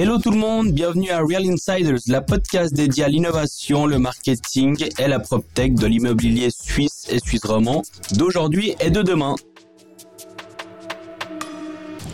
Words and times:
Hello 0.00 0.16
tout 0.18 0.30
le 0.30 0.38
monde, 0.38 0.70
bienvenue 0.70 1.10
à 1.10 1.18
Real 1.18 1.44
Insiders, 1.44 1.98
la 2.06 2.20
podcast 2.20 2.72
dédiée 2.72 3.02
à 3.02 3.08
l'innovation, 3.08 3.84
le 3.84 3.98
marketing 3.98 4.86
et 4.96 5.08
la 5.08 5.18
PropTech 5.18 5.74
de 5.74 5.88
l'immobilier 5.88 6.50
suisse 6.52 7.06
et 7.10 7.18
suisse 7.18 7.44
romand 7.44 7.82
d'aujourd'hui 8.12 8.76
et 8.78 8.90
de 8.90 9.02
demain. 9.02 9.34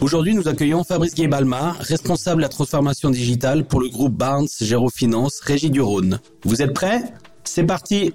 Aujourd'hui, 0.01 0.35
nous 0.35 0.49
accueillons 0.49 0.83
Fabrice 0.83 1.15
Guébalma, 1.15 1.77
responsable 1.79 2.39
de 2.39 2.45
la 2.45 2.49
transformation 2.49 3.11
digitale 3.11 3.67
pour 3.67 3.83
le 3.83 3.91
groupe 3.91 4.15
Barnes 4.15 4.49
Gérofinance 4.63 5.41
Régie 5.43 5.69
du 5.69 5.83
Rhône. 5.83 6.21
Vous 6.43 6.63
êtes 6.63 6.73
prêts? 6.73 7.03
C'est 7.45 7.65
parti 7.65 8.15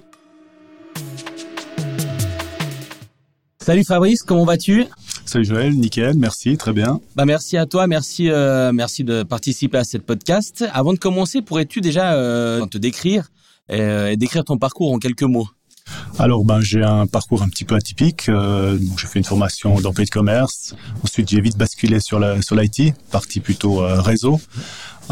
Salut 3.64 3.84
Fabrice, 3.84 4.24
comment 4.24 4.46
vas-tu? 4.46 4.86
Salut 5.30 5.44
Joël, 5.44 5.74
nickel, 5.74 6.16
merci, 6.18 6.56
très 6.56 6.72
bien. 6.72 7.00
Bah 7.14 7.24
merci 7.24 7.56
à 7.56 7.64
toi, 7.64 7.86
merci, 7.86 8.28
euh, 8.28 8.72
merci 8.72 9.04
de 9.04 9.22
participer 9.22 9.78
à 9.78 9.84
cette 9.84 10.04
podcast. 10.04 10.64
Avant 10.72 10.92
de 10.92 10.98
commencer, 10.98 11.40
pourrais-tu 11.40 11.80
déjà 11.80 12.14
euh, 12.14 12.66
te 12.66 12.78
décrire 12.78 13.28
euh, 13.70 14.08
et 14.08 14.16
décrire 14.16 14.42
ton 14.42 14.58
parcours 14.58 14.92
en 14.92 14.98
quelques 14.98 15.22
mots? 15.22 15.48
Alors, 16.18 16.44
ben, 16.44 16.60
j'ai 16.60 16.82
un 16.82 17.06
parcours 17.06 17.44
un 17.44 17.48
petit 17.48 17.64
peu 17.64 17.76
atypique. 17.76 18.28
Euh, 18.28 18.76
j'ai 18.98 19.06
fait 19.06 19.20
une 19.20 19.24
formation 19.24 19.80
d'employé 19.80 20.06
de 20.06 20.10
commerce. 20.10 20.74
Ensuite, 21.04 21.28
j'ai 21.28 21.40
vite 21.40 21.56
basculé 21.56 22.00
sur 22.00 22.18
la 22.18 22.42
sur 22.42 22.56
l'IT, 22.56 22.92
partie 23.12 23.38
plutôt 23.38 23.84
euh, 23.84 24.00
réseau. 24.00 24.40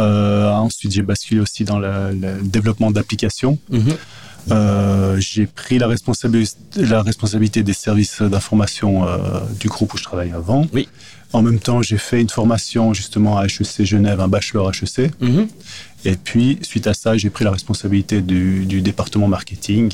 Euh, 0.00 0.50
ensuite, 0.50 0.90
j'ai 0.90 1.02
basculé 1.02 1.40
aussi 1.40 1.62
dans 1.62 1.78
le, 1.78 2.10
le 2.10 2.42
développement 2.42 2.90
d'applications. 2.90 3.56
Mhm. 3.70 3.90
Euh, 3.90 3.94
j'ai 5.18 5.46
pris 5.46 5.78
la 5.78 5.86
responsabilité, 5.86 6.56
la 6.76 7.02
responsabilité 7.02 7.62
des 7.62 7.72
services 7.72 8.22
d'information 8.22 9.06
euh, 9.06 9.40
du 9.58 9.68
groupe 9.68 9.94
où 9.94 9.96
je 9.96 10.04
travaillais 10.04 10.32
avant. 10.32 10.66
Oui. 10.72 10.88
En 11.32 11.42
même 11.42 11.58
temps, 11.58 11.82
j'ai 11.82 11.98
fait 11.98 12.20
une 12.20 12.30
formation 12.30 12.94
justement 12.94 13.38
à 13.38 13.44
HEC 13.44 13.84
Genève, 13.84 14.20
un 14.20 14.28
bachelor 14.28 14.70
HEC. 14.70 15.12
Mhm. 15.20 15.48
Et 16.04 16.16
puis, 16.16 16.58
suite 16.62 16.86
à 16.86 16.94
ça, 16.94 17.16
j'ai 17.16 17.28
pris 17.28 17.44
la 17.44 17.50
responsabilité 17.50 18.22
du, 18.22 18.64
du 18.64 18.80
département 18.80 19.28
marketing. 19.28 19.92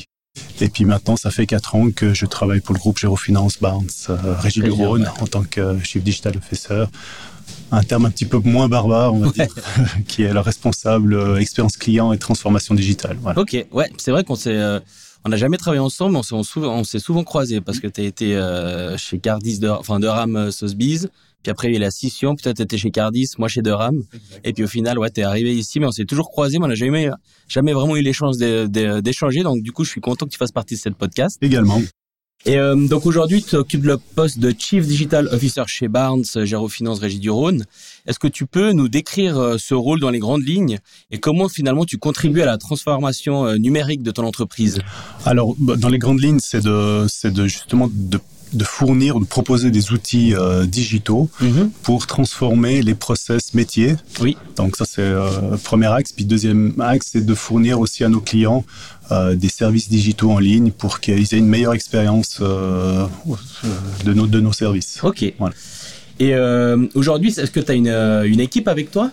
Et 0.61 0.69
puis 0.69 0.85
maintenant, 0.85 1.15
ça 1.17 1.31
fait 1.31 1.45
quatre 1.45 1.75
ans 1.75 1.89
que 1.91 2.13
je 2.13 2.25
travaille 2.25 2.59
pour 2.61 2.73
le 2.73 2.79
groupe 2.79 2.97
Gérofinance 2.97 3.59
Barnes, 3.59 3.87
euh, 4.09 4.35
Régie 4.37 4.61
bien, 4.61 4.71
Rhône, 4.71 5.09
en 5.19 5.27
tant 5.27 5.43
que 5.43 5.79
chief 5.83 6.03
digital 6.03 6.37
officer. 6.37 6.85
Un 7.71 7.83
terme 7.83 8.05
un 8.05 8.11
petit 8.11 8.25
peu 8.25 8.37
moins 8.39 8.67
barbare, 8.69 9.13
on 9.13 9.19
va 9.19 9.31
dire, 9.31 9.47
qui 10.07 10.23
est 10.23 10.31
le 10.33 10.39
responsable 10.39 11.13
euh, 11.13 11.37
expérience 11.37 11.77
client 11.77 12.13
et 12.13 12.17
transformation 12.17 12.75
digitale. 12.75 13.17
Voilà. 13.21 13.39
Ok, 13.41 13.57
ouais, 13.71 13.89
c'est 13.97 14.11
vrai 14.11 14.23
qu'on 14.23 14.35
s'est, 14.35 14.55
euh, 14.55 14.79
on 15.25 15.29
n'a 15.29 15.37
jamais 15.37 15.57
travaillé 15.57 15.79
ensemble, 15.81 16.13
mais 16.13 16.19
on 16.63 16.83
s'est, 16.83 16.99
souvent 16.99 17.23
croisés 17.23 17.61
parce 17.61 17.79
que 17.79 17.87
tu 17.87 18.01
as 18.01 18.03
été 18.05 18.35
euh, 18.35 18.97
chez 18.97 19.19
Cardis, 19.19 19.59
de, 19.59 19.67
enfin 19.67 19.99
Durham 19.99 20.35
euh, 20.35 20.51
Sotheby's, 20.51 21.07
puis 21.43 21.51
après 21.51 21.67
il 21.67 21.71
y 21.71 21.73
a 21.75 21.77
eu 21.77 21.81
la 21.81 21.91
scission, 21.91 22.35
peut-être 22.35 22.57
tu 22.57 22.61
étais 22.63 22.77
chez 22.77 22.91
Cardis, 22.91 23.29
moi 23.39 23.47
chez 23.49 23.61
Durham, 23.61 24.01
et 24.43 24.53
puis 24.53 24.63
au 24.63 24.67
final, 24.67 24.97
ouais, 24.99 25.09
tu 25.09 25.21
es 25.21 25.23
arrivé 25.23 25.53
ici, 25.55 25.79
mais 25.79 25.87
on 25.87 25.91
s'est 25.91 26.05
toujours 26.05 26.29
croisés, 26.29 26.59
mais 26.59 26.65
on 26.65 26.69
n'a 26.69 26.75
jamais, 26.75 27.09
jamais 27.47 27.73
vraiment 27.73 27.95
eu 27.97 28.01
les 28.01 28.13
chances 28.13 28.37
de- 28.37 28.67
de- 28.67 28.99
d'échanger, 29.01 29.43
donc 29.43 29.61
du 29.63 29.71
coup, 29.71 29.83
je 29.83 29.89
suis 29.89 30.01
content 30.01 30.25
que 30.27 30.31
tu 30.31 30.37
fasses 30.37 30.51
partie 30.51 30.75
de 30.75 30.79
cette 30.79 30.95
podcast. 30.95 31.37
Également. 31.41 31.81
Et 32.47 32.59
euh, 32.59 32.75
donc 32.75 33.07
aujourd'hui, 33.07 33.41
tu 33.41 33.55
occupes 33.55 33.85
le 33.85 33.97
poste 33.97 34.37
de 34.37 34.53
Chief 34.57 34.85
Digital 34.85 35.27
Officer 35.31 35.63
chez 35.65 35.87
Barnes, 35.87 36.23
euh, 36.35 36.45
Gérofinance 36.45 36.99
Régie 36.99 37.19
du 37.19 37.31
Rhône. 37.31 37.65
Est-ce 38.05 38.19
que 38.19 38.27
tu 38.27 38.45
peux 38.45 38.71
nous 38.71 38.87
décrire 38.87 39.39
euh, 39.39 39.57
ce 39.57 39.73
rôle 39.73 39.99
dans 39.99 40.11
les 40.11 40.19
grandes 40.19 40.47
lignes 40.47 40.77
et 41.09 41.17
comment 41.17 41.49
finalement 41.49 41.85
tu 41.85 41.97
contribues 41.97 42.41
à 42.41 42.45
la 42.45 42.59
transformation 42.59 43.47
euh, 43.47 43.55
numérique 43.55 44.03
de 44.03 44.11
ton 44.11 44.25
entreprise? 44.25 44.79
Alors, 45.25 45.55
bah, 45.57 45.75
dans 45.75 45.89
les 45.89 45.97
grandes 45.97 46.21
lignes, 46.21 46.39
c'est 46.39 46.61
de, 46.61 47.07
de 47.29 47.47
justement 47.47 47.89
de, 47.91 48.19
de 48.53 48.63
fournir, 48.63 49.19
de 49.19 49.25
proposer 49.25 49.71
des 49.71 49.91
outils 49.91 50.33
euh, 50.33 50.65
digitaux 50.65 51.29
pour 51.83 52.07
transformer 52.07 52.81
les 52.81 52.95
process 52.95 53.53
métiers. 53.53 53.95
Oui. 54.21 54.37
Donc 54.55 54.75
ça, 54.77 54.85
c'est 54.85 55.01
euh, 55.01 55.51
le 55.51 55.57
premier 55.57 55.87
axe. 55.87 56.11
Puis 56.11 56.25
deuxième 56.25 56.73
axe, 56.79 57.09
c'est 57.11 57.25
de 57.25 57.35
fournir 57.35 57.79
aussi 57.79 58.03
à 58.03 58.09
nos 58.09 58.21
clients 58.21 58.63
euh, 59.11 59.35
des 59.35 59.49
services 59.49 59.89
digitaux 59.89 60.31
en 60.31 60.39
ligne 60.39 60.71
pour 60.71 60.99
qu'ils 60.99 61.33
aient 61.33 61.37
une 61.37 61.47
meilleure 61.47 61.73
expérience 61.73 62.39
euh, 62.41 63.05
de, 64.05 64.13
nos, 64.13 64.27
de 64.27 64.39
nos 64.39 64.53
services. 64.53 64.99
Ok. 65.03 65.33
Voilà. 65.39 65.55
Et 66.19 66.33
aujourd'hui, 66.93 67.29
est-ce 67.37 67.51
que 67.51 67.59
tu 67.59 67.71
as 67.71 67.75
une, 67.75 67.89
une 68.25 68.39
équipe 68.39 68.69
avec 68.69 68.89
toi? 68.89 69.11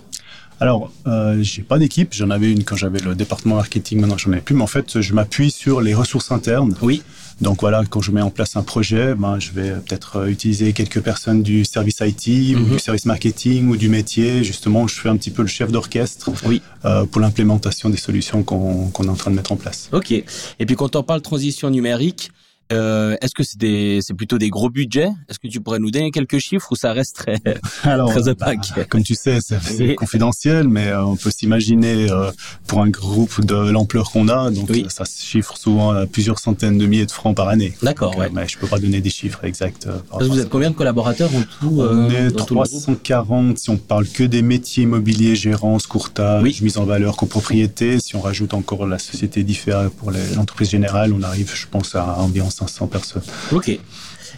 Alors, 0.61 0.93
euh, 1.09 1.43
j'ai 1.43 1.63
pas 1.63 1.79
d'équipe. 1.81 2.15
J'en 2.15 2.31
avais 2.31 2.53
une 2.53 2.63
quand 2.63 2.77
j'avais 2.77 3.01
le 3.01 3.17
département 3.17 3.57
marketing. 3.57 3.99
Maintenant, 4.01 4.17
j'en 4.17 4.33
ai 4.33 4.41
plus. 4.41 4.55
Mais 4.55 4.63
en 4.63 4.69
fait, 4.69 5.01
je 5.01 5.13
m'appuie 5.13 5.51
sur 5.51 5.81
les 5.81 5.93
ressources 5.93 6.31
internes. 6.31 6.77
Oui. 6.81 7.03
Donc 7.41 7.61
voilà, 7.61 7.83
quand 7.89 8.01
je 8.01 8.11
mets 8.13 8.21
en 8.21 8.31
place 8.31 8.57
un 8.57 8.63
projet, 8.63 9.15
ben, 9.15 9.39
je 9.41 9.51
vais 9.53 9.71
peut-être 9.73 10.17
euh, 10.17 10.27
utiliser 10.29 10.73
quelques 10.73 11.01
personnes 11.01 11.43
du 11.43 11.65
service 11.65 11.99
IT, 12.01 12.55
ou 12.57 12.61
Mhm. 12.61 12.71
du 12.73 12.79
service 12.79 13.05
marketing 13.07 13.69
ou 13.69 13.77
du 13.77 13.89
métier. 13.89 14.45
Justement, 14.45 14.87
je 14.87 14.95
fais 15.01 15.09
un 15.09 15.17
petit 15.17 15.31
peu 15.31 15.43
le 15.43 15.49
chef 15.49 15.73
d'orchestre 15.73 16.31
Oui. 16.47 16.63
euh, 16.85 17.05
pour 17.05 17.21
l'implémentation 17.21 17.89
des 17.91 17.97
solutions 17.97 18.43
qu'on 18.43 18.89
qu'on 18.91 19.05
est 19.05 19.09
en 19.09 19.15
train 19.17 19.31
de 19.31 19.37
mettre 19.37 19.53
en 19.53 19.57
place. 19.57 19.89
Ok. 19.93 20.13
Et 20.13 20.25
puis 20.67 20.77
quand 20.77 20.95
on 20.97 21.03
parle 21.03 21.23
transition 21.23 21.71
numérique, 21.71 22.31
euh, 22.73 23.17
est-ce 23.21 23.35
que 23.35 23.43
c'est 23.43 23.99
c'est 24.01 24.15
plutôt 24.15 24.39
des 24.39 24.49
gros 24.51 24.71
budgets? 24.71 25.11
Est-ce 25.29 25.39
que 25.39 25.49
tu 25.49 25.61
pourrais 25.61 25.79
nous 25.79 25.91
donner 25.91 26.11
quelques 26.11 26.39
chiffres 26.39 26.73
ou 26.73 26.77
ça 26.77 26.93
reste 26.93 27.17
très, 27.17 27.41
Alors, 27.85 28.11
très 28.11 28.29
euh, 28.29 28.33
opaque? 28.33 28.73
bah, 28.77 28.85
comme 28.85 29.03
tu 29.03 29.15
sais, 29.15 29.39
c'est 29.41 29.95
confidentiel, 29.95 30.69
mais 30.69 30.89
euh, 30.89 31.05
on 31.05 31.17
peut 31.17 31.31
s'imaginer 31.31 32.11
euh, 32.11 32.31
pour 32.67 32.81
un 32.83 32.89
groupe 32.89 33.45
de 33.45 33.55
l'ampleur 33.71 34.11
qu'on 34.11 34.29
a, 34.29 34.51
donc 34.51 34.69
Oui. 34.71 34.85
euh, 34.87 34.89
ça 34.89 35.05
se 35.05 35.23
chiffre 35.23 35.57
souvent 35.57 35.91
à 35.91 36.07
plusieurs 36.07 36.39
centaines 36.39 36.79
de 36.79 36.87
milliers 36.87 37.07
de 37.07 37.11
francs 37.11 37.37
par 37.37 37.49
année. 37.49 37.75
D'accord, 37.83 38.13
Donc, 38.13 38.21
ouais. 38.21 38.27
euh, 38.27 38.31
mais 38.33 38.49
je 38.49 38.57
peux 38.59 38.67
pas 38.67 38.79
donner 38.79 39.01
des 39.01 39.11
chiffres 39.11 39.45
exacts. 39.45 39.87
euh, 39.87 39.99
par 40.09 40.19
Parce 40.21 40.31
vous 40.31 40.39
êtes 40.41 40.49
combien 40.49 40.71
de 40.71 40.75
collaborateurs 40.77 41.31
en 41.35 41.43
tout 41.43 41.75
On 41.79 41.81
euh, 41.83 42.09
est 42.11 42.31
dans 42.31 42.45
tout 42.45 42.55
le 42.55 42.61
groupe? 42.61 42.71
340 42.71 43.59
si 43.59 43.71
on 43.71 43.77
parle 43.77 44.07
que 44.09 44.25
des 44.25 44.43
métiers 44.43 44.85
immobiliers, 44.85 45.37
gérance, 45.37 45.87
courtage, 45.87 46.43
Oui. 46.43 46.59
mise 46.63 46.79
en 46.79 46.85
valeur, 46.85 47.17
copropriété. 47.17 48.01
Si 48.01 48.17
on 48.17 48.21
rajoute 48.21 48.55
encore 48.55 48.87
la 48.87 48.99
société 48.99 49.43
différée 49.45 49.89
pour 49.91 50.11
l'entreprise 50.37 50.71
générale, 50.71 51.13
on 51.13 51.23
arrive, 51.23 51.51
je 51.55 51.67
pense, 51.67 51.95
à 51.95 52.19
environ 52.21 52.51
500 52.53 52.87
personnes. 52.87 53.23
Ok. 53.53 53.79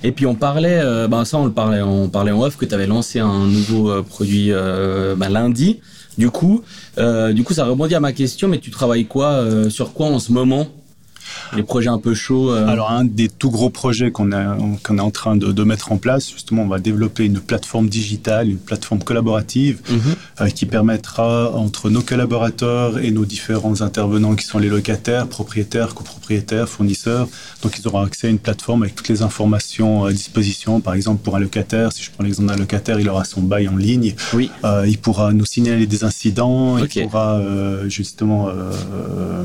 Et 0.02 0.12
puis 0.12 0.26
on 0.26 0.34
parlait, 0.34 0.82
ben 1.08 1.24
ça 1.24 1.38
on 1.38 1.46
le 1.46 1.52
parlait, 1.52 1.80
on 1.80 2.08
parlait 2.08 2.32
en 2.32 2.42
off 2.42 2.56
que 2.56 2.66
tu 2.66 2.74
avais 2.74 2.86
lancé 2.86 3.20
un 3.20 3.46
nouveau 3.46 3.90
euh, 3.90 4.02
produit 4.02 4.50
ben, 4.50 5.28
lundi. 5.28 5.80
Du 6.18 6.30
coup, 6.30 6.62
du 6.96 7.44
coup 7.44 7.54
ça 7.54 7.64
rebondit 7.64 7.94
à 7.94 8.00
ma 8.00 8.12
question, 8.12 8.48
mais 8.48 8.58
tu 8.58 8.70
travailles 8.70 9.06
quoi, 9.06 9.44
sur 9.70 9.92
quoi 9.92 10.06
en 10.06 10.18
ce 10.18 10.30
moment? 10.32 10.68
Les 11.56 11.62
projets 11.62 11.88
un 11.88 11.98
peu 11.98 12.14
chauds. 12.14 12.52
euh, 12.52 12.66
Alors, 12.66 12.90
un 12.90 13.04
des 13.04 13.28
tout 13.28 13.50
gros 13.50 13.70
projets 13.70 14.10
qu'on 14.10 14.32
est, 14.32 14.46
qu'on 14.82 14.98
est 14.98 15.00
en 15.00 15.10
train 15.10 15.36
de, 15.36 15.52
de 15.52 15.62
mettre 15.64 15.92
en 15.92 15.96
place, 15.98 16.30
justement, 16.32 16.62
on 16.62 16.68
va 16.68 16.78
développer 16.78 17.24
une 17.24 17.40
plateforme 17.40 17.88
digitale, 17.88 18.48
une 18.50 18.58
plateforme 18.58 19.02
collaborative 19.02 19.80
mhm. 19.90 20.00
euh, 20.40 20.48
qui 20.48 20.66
permettra 20.66 21.52
entre 21.54 21.90
nos 21.90 22.02
collaborateurs 22.02 22.98
et 22.98 23.10
nos 23.10 23.24
différents 23.24 23.80
intervenants 23.82 24.34
qui 24.34 24.46
sont 24.46 24.58
les 24.58 24.68
locataires, 24.68 25.26
propriétaires, 25.26 25.94
copropriétaires, 25.94 26.68
fournisseurs. 26.68 27.28
Donc 27.62 27.78
ils 27.78 27.86
auront 27.86 28.00
accès 28.00 28.26
à 28.26 28.30
une 28.30 28.38
plateforme 28.38 28.82
avec 28.82 28.94
toutes 28.94 29.08
les 29.08 29.22
informations 29.22 30.04
à 30.04 30.12
disposition. 30.12 30.80
Par 30.80 30.94
exemple, 30.94 31.22
pour 31.22 31.36
un 31.36 31.40
locataire, 31.40 31.92
si 31.92 32.02
je 32.02 32.10
prends 32.10 32.24
l'exemple 32.24 32.48
d'un 32.48 32.56
locataire, 32.56 33.00
il 33.00 33.08
aura 33.08 33.24
son 33.24 33.42
bail 33.42 33.68
en 33.68 33.76
ligne. 33.76 34.14
Oui. 34.32 34.50
Euh, 34.64 34.84
il 34.86 34.98
pourra 34.98 35.32
nous 35.32 35.44
signaler 35.44 35.86
des 35.86 36.04
incidents. 36.04 36.78
Il 36.78 37.02
pourra 37.04 37.38
euh, 37.38 37.88
justement, 37.88 38.48
euh, 38.48 38.70
euh, 38.92 39.44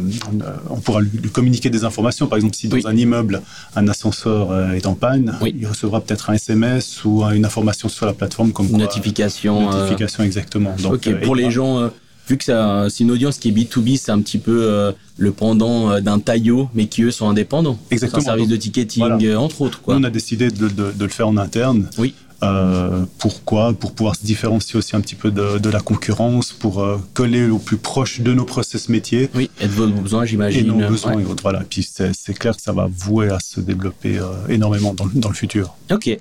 on 0.70 0.78
pourra 0.78 1.02
lui, 1.02 1.10
lui 1.22 1.30
communiquer 1.30 1.70
des 1.70 1.84
informations. 1.84 1.89
Par 1.92 2.38
exemple, 2.38 2.56
si 2.56 2.68
dans 2.68 2.78
Oui. 2.78 2.84
un 2.86 2.96
immeuble 2.96 3.42
un 3.76 3.88
ascenseur 3.88 4.52
euh, 4.52 4.72
est 4.74 4.86
en 4.86 4.94
panne, 4.96 5.38
Oui. 5.42 5.56
il 5.60 5.68
recevra 5.68 6.02
peut-être 6.02 6.30
un 6.30 6.34
SMS 6.34 7.04
ou 7.06 7.24
euh, 7.24 7.32
une 7.32 7.46
information 7.46 7.90
sur 7.90 8.06
la 8.06 8.14
plateforme 8.14 8.52
comme 8.52 8.66
Une 8.68 8.72
quoi- 8.74 8.80
notification. 8.82 9.72
euh, 9.72 9.82
Notification, 9.84 10.24
exactement. 10.24 10.76
Donc, 10.82 11.08
euh, 11.08 11.20
Pour 11.22 11.36
les 11.36 11.52
gens, 11.52 11.80
euh, 11.80 11.88
vu 12.28 12.38
que 12.38 12.44
c'est 12.44 13.04
une 13.04 13.12
audience 13.12 13.38
qui 13.40 13.50
est 13.50 13.52
B2B, 13.52 13.98
c'est 13.98 14.12
un 14.12 14.22
petit 14.22 14.38
peu 14.38 14.62
euh, 14.64 14.92
le 15.18 15.32
pendant 15.32 15.90
euh, 15.92 16.00
d'un 16.02 16.20
taillot, 16.20 16.70
mais 16.74 16.86
qui 16.88 17.02
eux 17.04 17.12
sont 17.12 17.28
indépendants. 17.30 17.80
Exactement. 17.92 18.22
Un 18.22 18.26
service 18.26 18.48
de 18.48 18.56
ticketing, 18.56 19.02
Voilà. 19.04 19.18
euh, 19.22 19.36
entre 19.38 19.62
autres. 19.62 19.82
Quoi. 19.82 19.96
Nous, 19.96 20.02
on 20.02 20.04
a 20.04 20.10
décidé 20.10 20.50
de, 20.52 20.68
de- 20.68 20.92
de 20.92 21.04
le 21.04 21.10
faire 21.10 21.28
en 21.28 21.38
interne. 21.38 21.90
Oui. 21.98 22.14
Euh, 22.42 23.04
pourquoi? 23.18 23.74
Pour 23.74 23.92
pouvoir 23.92 24.16
se 24.16 24.26
différencier 24.26 24.78
aussi 24.78 24.96
un 24.96 25.02
petit 25.02 25.16
peu 25.16 25.30
de, 25.30 25.58
de 25.58 25.70
la 25.70 25.82
concurrence, 25.82 26.54
pour 26.54 26.82
euh, 26.82 26.98
coller 27.14 27.50
au 27.50 27.58
plus 27.60 27.76
proche 27.78 28.22
de 28.22 28.34
nos 28.34 28.46
process 28.46 28.88
métiers 28.88 29.30
Oui, 29.36 29.50
et 29.60 29.68
de 29.68 29.72
vos 29.74 29.88
besoins, 29.88 30.24
et 30.24 30.28
j'imagine? 30.28 30.68
nos 30.68 30.88
besoins 30.88 31.16
Ouais. 31.16 31.24
et 31.24 31.26
autres. 31.26 31.44
Voilà. 31.44 31.64
Puis 31.70 31.84
c'est 31.84 32.34
clair 32.38 32.56
que 32.56 32.62
ça 32.62 32.72
va 32.72 32.88
vouer 32.90 33.30
à 33.30 33.40
se 33.40 33.60
développer 33.60 34.18
euh, 34.20 34.26
énormément 34.48 34.94
dans, 34.94 35.06
le- 35.06 35.12
dans 35.16 35.30
le 35.30 35.36
futur. 35.36 35.76
Ok. 35.92 36.08
Et 36.08 36.20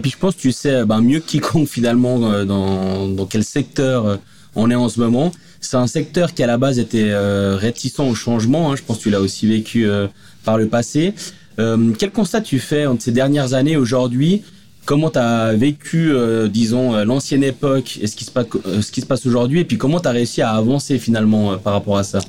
puis 0.00 0.10
je 0.10 0.16
pense 0.16 0.36
que 0.36 0.40
tu 0.40 0.52
sais 0.52 0.84
ben, 0.86 1.00
mieux 1.02 1.20
que 1.20 1.26
quiconque 1.26 1.68
finalement 1.68 2.30
euh, 2.32 2.44
dans, 2.46 3.06
dans 3.08 3.26
quel 3.26 3.44
secteur 3.44 4.06
euh, 4.06 4.16
on 4.54 4.70
est 4.70 4.74
en 4.74 4.88
ce 4.88 4.98
moment. 5.00 5.32
C'est 5.60 5.76
un 5.76 5.86
secteur 5.86 6.32
qui 6.34 6.42
à 6.42 6.46
la 6.46 6.56
base 6.56 6.78
était 6.78 7.10
euh, 7.10 7.56
réticent 7.56 8.00
au 8.00 8.14
changement. 8.14 8.72
hein. 8.72 8.76
Je 8.76 8.82
pense 8.82 8.98
que 8.98 9.02
tu 9.02 9.10
l'as 9.10 9.20
aussi 9.20 9.46
vécu 9.46 9.86
euh, 9.86 10.06
par 10.44 10.56
le 10.56 10.68
passé. 10.68 11.12
Euh, 11.58 11.90
quel 11.98 12.10
constat 12.12 12.40
tu 12.40 12.58
fais 12.58 12.86
entre 12.86 13.02
ces 13.02 13.10
dernières 13.12 13.52
années 13.52 13.76
aujourd'hui 13.76 14.42
Comment 14.88 15.10
tu 15.10 15.18
as 15.18 15.52
vécu, 15.52 16.12
euh, 16.12 16.48
disons, 16.48 16.94
euh, 16.94 17.04
l'ancienne 17.04 17.44
époque 17.44 17.98
et 18.00 18.06
ce 18.06 18.16
qui 18.16 18.24
se 18.24 18.30
passe, 18.30 18.46
euh, 18.64 18.80
ce 18.80 18.90
qui 18.90 19.02
se 19.02 19.06
passe 19.06 19.26
aujourd'hui 19.26 19.60
Et 19.60 19.66
puis 19.66 19.76
comment 19.76 20.00
tu 20.00 20.08
as 20.08 20.12
réussi 20.12 20.40
à 20.40 20.52
avancer 20.52 20.98
finalement 20.98 21.52
euh, 21.52 21.56
par 21.58 21.74
rapport 21.74 21.98
à 21.98 22.04
ça? 22.04 22.20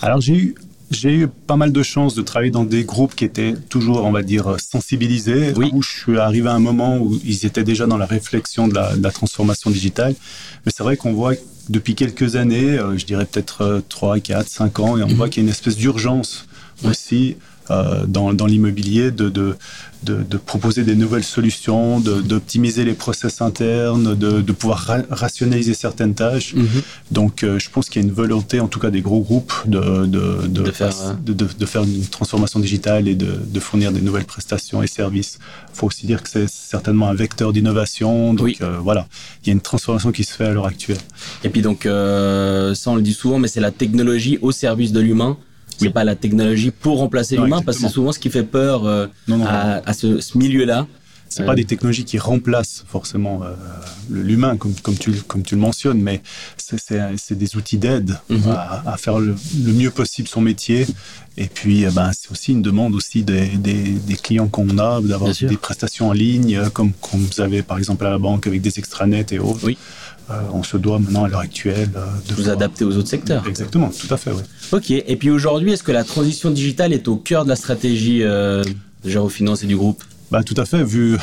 Alors 0.00 0.18
j'ai 0.22 0.34
eu 0.34 0.54
j'ai 0.90 1.12
eu 1.12 1.28
pas 1.28 1.56
mal 1.56 1.70
de 1.70 1.82
chance 1.82 2.14
de 2.14 2.22
travailler 2.22 2.50
dans 2.50 2.64
des 2.64 2.84
groupes 2.84 3.14
qui 3.14 3.26
étaient 3.26 3.52
toujours, 3.68 4.04
on 4.04 4.10
va 4.10 4.22
dire, 4.22 4.56
sensibilisés, 4.58 5.52
oui. 5.54 5.68
où 5.74 5.82
je 5.82 5.90
suis 5.90 6.18
arrivé 6.18 6.48
à 6.48 6.54
un 6.54 6.60
moment 6.60 6.96
où 6.96 7.20
ils 7.26 7.44
étaient 7.44 7.62
déjà 7.62 7.86
dans 7.86 7.98
la 7.98 8.06
réflexion 8.06 8.68
de 8.68 8.74
la, 8.74 8.96
de 8.96 9.02
la 9.02 9.10
transformation 9.10 9.70
digitale. 9.70 10.14
Mais 10.64 10.72
c'est 10.74 10.82
vrai 10.82 10.96
qu'on 10.96 11.12
voit 11.12 11.34
depuis 11.68 11.94
quelques 11.94 12.36
années, 12.36 12.78
je 12.96 13.04
dirais 13.04 13.26
peut-être 13.26 13.82
3, 13.90 14.20
4, 14.20 14.48
5 14.48 14.78
ans, 14.80 14.96
et 14.96 15.02
on 15.02 15.08
mmh. 15.08 15.12
voit 15.12 15.28
qu'il 15.28 15.42
y 15.42 15.44
a 15.44 15.46
une 15.46 15.52
espèce 15.52 15.76
d'urgence 15.76 16.46
aussi 16.84 17.36
euh, 17.70 18.06
dans, 18.06 18.32
dans 18.32 18.46
l'immobilier, 18.46 19.10
de, 19.10 19.28
de, 19.28 19.56
de, 20.04 20.22
de, 20.22 20.36
proposer 20.36 20.84
des 20.84 20.94
nouvelles 20.94 21.24
solutions, 21.24 22.00
d'optimiser 22.00 22.84
les 22.84 22.94
process 22.94 23.40
internes, 23.42 24.14
de, 24.14 24.40
de 24.40 24.52
pouvoir 24.52 24.78
ra 24.78 24.98
rationaliser 25.10 25.74
certaines 25.74 26.14
tâches. 26.14 26.54
Mm 26.54 26.62
-hmm. 26.62 26.82
Donc, 27.18 27.34
euh, 27.42 27.58
je 27.58 27.68
pense 27.72 27.84
qu'il 27.88 28.00
y 28.00 28.04
a 28.04 28.06
une 28.08 28.14
volonté, 28.14 28.60
en 28.60 28.68
tout 28.72 28.80
cas 28.84 28.90
des 28.90 29.02
gros 29.08 29.22
groupes, 29.28 29.54
de, 29.66 29.82
de, 30.06 30.70
faire, 30.80 30.94
de, 31.28 31.32
de, 31.62 31.66
faire 31.72 31.82
une 31.82 32.06
transformation 32.16 32.58
digitale 32.66 33.04
et 33.12 33.16
de, 33.24 33.30
de 33.56 33.60
fournir 33.60 33.88
des 33.96 34.00
nouvelles 34.08 34.28
prestations 34.34 34.78
et 34.86 34.90
services. 35.00 35.32
Il 35.72 35.76
faut 35.78 35.86
aussi 35.90 36.04
dire 36.06 36.20
que 36.22 36.30
c'est 36.34 36.48
certainement 36.76 37.08
un 37.08 37.16
vecteur 37.24 37.48
d'innovation. 37.54 38.34
Donc, 38.38 38.46
oui. 38.46 38.56
euh, 38.60 38.78
voilà, 38.88 39.02
il 39.40 39.48
y 39.48 39.50
a 39.52 39.54
une 39.58 39.66
transformation 39.70 40.10
qui 40.16 40.24
se 40.28 40.32
fait 40.36 40.46
à 40.50 40.52
l'heure 40.54 40.70
actuelle. 40.74 41.02
Et 41.44 41.48
puis, 41.52 41.62
donc, 41.68 41.80
euh, 41.86 42.74
ça, 42.80 42.90
on 42.92 42.96
le 43.00 43.02
dit 43.10 43.14
souvent, 43.22 43.38
mais 43.42 43.48
c'est 43.52 43.64
la 43.70 43.74
technologie 43.82 44.36
au 44.46 44.52
service 44.52 44.92
de 44.92 45.00
l'humain 45.06 45.32
c'est 45.78 45.86
oui. 45.86 45.92
pas 45.92 46.04
la 46.04 46.16
technologie 46.24 46.72
pour 46.84 46.98
remplacer 46.98 47.36
l'humain 47.36 47.62
parce 47.64 47.78
que 47.78 47.84
c'est 47.84 47.96
souvent 47.98 48.12
ce 48.12 48.18
qui 48.18 48.30
fait 48.30 48.42
peur 48.60 48.76
euh, 48.86 49.06
non, 49.28 49.38
non, 49.38 49.46
à, 49.46 49.80
à, 49.90 49.92
ce, 49.94 50.20
ce 50.20 50.36
milieu-là. 50.36 50.86
C'est 51.30 51.42
euh... 51.42 51.46
pas 51.46 51.54
des 51.54 51.66
technologies 51.66 52.04
qui 52.10 52.18
remplacent 52.18 52.84
forcément 52.88 53.36
euh, 53.42 53.52
l'humain 54.10 54.56
comme, 54.56 54.74
comme, 54.84 54.96
tu, 54.96 55.12
comme 55.30 55.42
tu 55.42 55.54
le 55.56 55.60
mentionnes, 55.60 56.00
mais 56.08 56.22
c'est 56.56 57.38
des 57.44 57.56
outils 57.56 57.78
d'aide 57.84 58.10
mm 58.30 58.36
-hmm. 58.36 58.50
à, 58.50 58.92
à, 58.92 58.96
faire 59.04 59.18
le, 59.26 59.34
le, 59.66 59.72
mieux 59.80 59.92
possible 60.00 60.26
son 60.36 60.40
métier. 60.50 60.80
Et 61.36 61.48
puis, 61.58 61.76
eh 61.88 61.92
ben, 61.98 62.10
c'est 62.18 62.30
aussi 62.34 62.50
une 62.56 62.62
demande 62.70 62.92
aussi 63.00 63.18
des, 63.30 63.46
des, 63.66 63.82
des 64.10 64.18
clients 64.24 64.48
qu'on 64.54 64.72
a 64.78 64.92
d'avoir 65.10 65.32
des 65.52 65.60
prestations 65.66 66.06
en 66.12 66.14
ligne, 66.26 66.52
comme, 66.76 66.92
comme 67.06 67.20
vous 67.30 67.40
avez 67.46 67.60
par 67.70 67.76
exemple 67.80 68.02
à 68.08 68.10
la 68.16 68.20
banque 68.26 68.44
avec 68.50 68.60
des 68.68 68.74
extranets 68.82 69.30
et 69.36 69.38
autres. 69.48 69.66
Oui. 69.68 69.76
Euh, 70.30 70.40
on 70.52 70.62
se 70.62 70.76
doit 70.76 70.98
maintenant 70.98 71.24
à 71.24 71.28
l'heure 71.28 71.40
actuelle 71.40 71.90
euh, 71.96 72.04
de 72.28 72.34
vous 72.34 72.50
adapter 72.50 72.84
aux 72.84 72.96
autres 72.96 73.08
secteurs. 73.08 73.46
Exactement, 73.46 73.90
tout 73.90 74.12
à 74.12 74.16
fait. 74.16 74.30
Oui. 74.32 74.42
Ok. 74.72 74.90
Et 74.90 75.16
puis 75.16 75.30
aujourd'hui, 75.30 75.72
est-ce 75.72 75.82
que 75.82 75.92
la 75.92 76.04
transition 76.04 76.50
digitale 76.50 76.92
est 76.92 77.08
au 77.08 77.16
cœur 77.16 77.44
de 77.44 77.48
la 77.48 77.56
stratégie 77.56 78.22
euh, 78.22 78.62
de 79.04 79.10
Géro 79.10 79.28
Finance 79.28 79.62
et 79.62 79.66
du 79.66 79.76
groupe? 79.76 80.02
Bah, 80.30 80.42
tout 80.42 80.54
à 80.58 80.66
fait, 80.66 80.84
vu, 80.84 81.16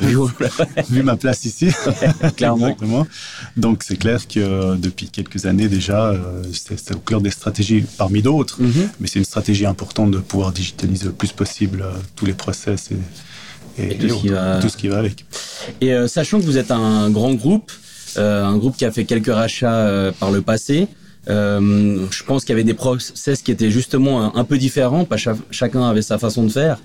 vu, 0.90 1.02
ma 1.02 1.16
place 1.16 1.44
ici. 1.44 1.66
Ouais, 1.66 2.30
clairement. 2.36 2.68
Exactement. 2.68 3.06
Donc, 3.56 3.82
c'est 3.82 3.96
clair 3.96 4.26
que 4.28 4.38
euh, 4.38 4.76
depuis 4.76 5.08
quelques 5.08 5.46
années 5.46 5.68
déjà, 5.68 6.10
euh, 6.10 6.42
c'est 6.52 6.94
au 6.94 6.98
cœur 6.98 7.20
des 7.20 7.30
stratégies 7.30 7.84
parmi 7.98 8.22
d'autres, 8.22 8.62
mm 8.62 8.66
-hmm. 8.70 8.88
mais 9.00 9.08
c'est 9.08 9.18
une 9.18 9.24
stratégie 9.24 9.66
importante 9.66 10.12
de 10.12 10.18
pouvoir 10.18 10.52
digitaliser 10.52 11.06
le 11.06 11.12
plus 11.12 11.32
possible 11.32 11.82
euh, 11.82 11.92
tous 12.14 12.26
les 12.26 12.34
process 12.34 12.90
et, 12.92 13.82
et, 13.82 13.94
et, 13.94 13.98
tout, 13.98 14.06
et 14.06 14.28
ce 14.28 14.32
va... 14.32 14.60
tout, 14.60 14.68
ce 14.68 14.76
qui 14.76 14.88
va 14.88 14.98
avec. 14.98 15.24
Et 15.80 15.92
sachant 16.06 16.38
que 16.40 16.46
vous 16.46 16.58
êtes 16.58 16.70
un 16.70 17.10
grand 17.10 17.34
groupe, 17.34 17.70
un 18.22 18.56
groupe 18.56 18.76
qui 18.76 18.84
a 18.84 18.90
fait 18.90 19.04
quelques 19.04 19.32
rachats 19.32 19.86
euh, 19.86 20.12
par 20.12 20.30
le 20.30 20.42
passé. 20.42 20.88
Euh, 21.28 22.06
je 22.10 22.22
pense 22.22 22.44
qu'il 22.44 22.50
y 22.50 22.52
avait 22.52 22.64
des 22.64 22.74
process 22.74 23.42
qui 23.42 23.50
étaient 23.50 23.70
justement 23.70 24.36
un, 24.36 24.44
peu 24.44 24.58
différents, 24.58 25.06
chacun 25.50 25.82
avait 25.82 26.02
sa 26.02 26.18
façon 26.18 26.44
de 26.44 26.50
faire. 26.50 26.78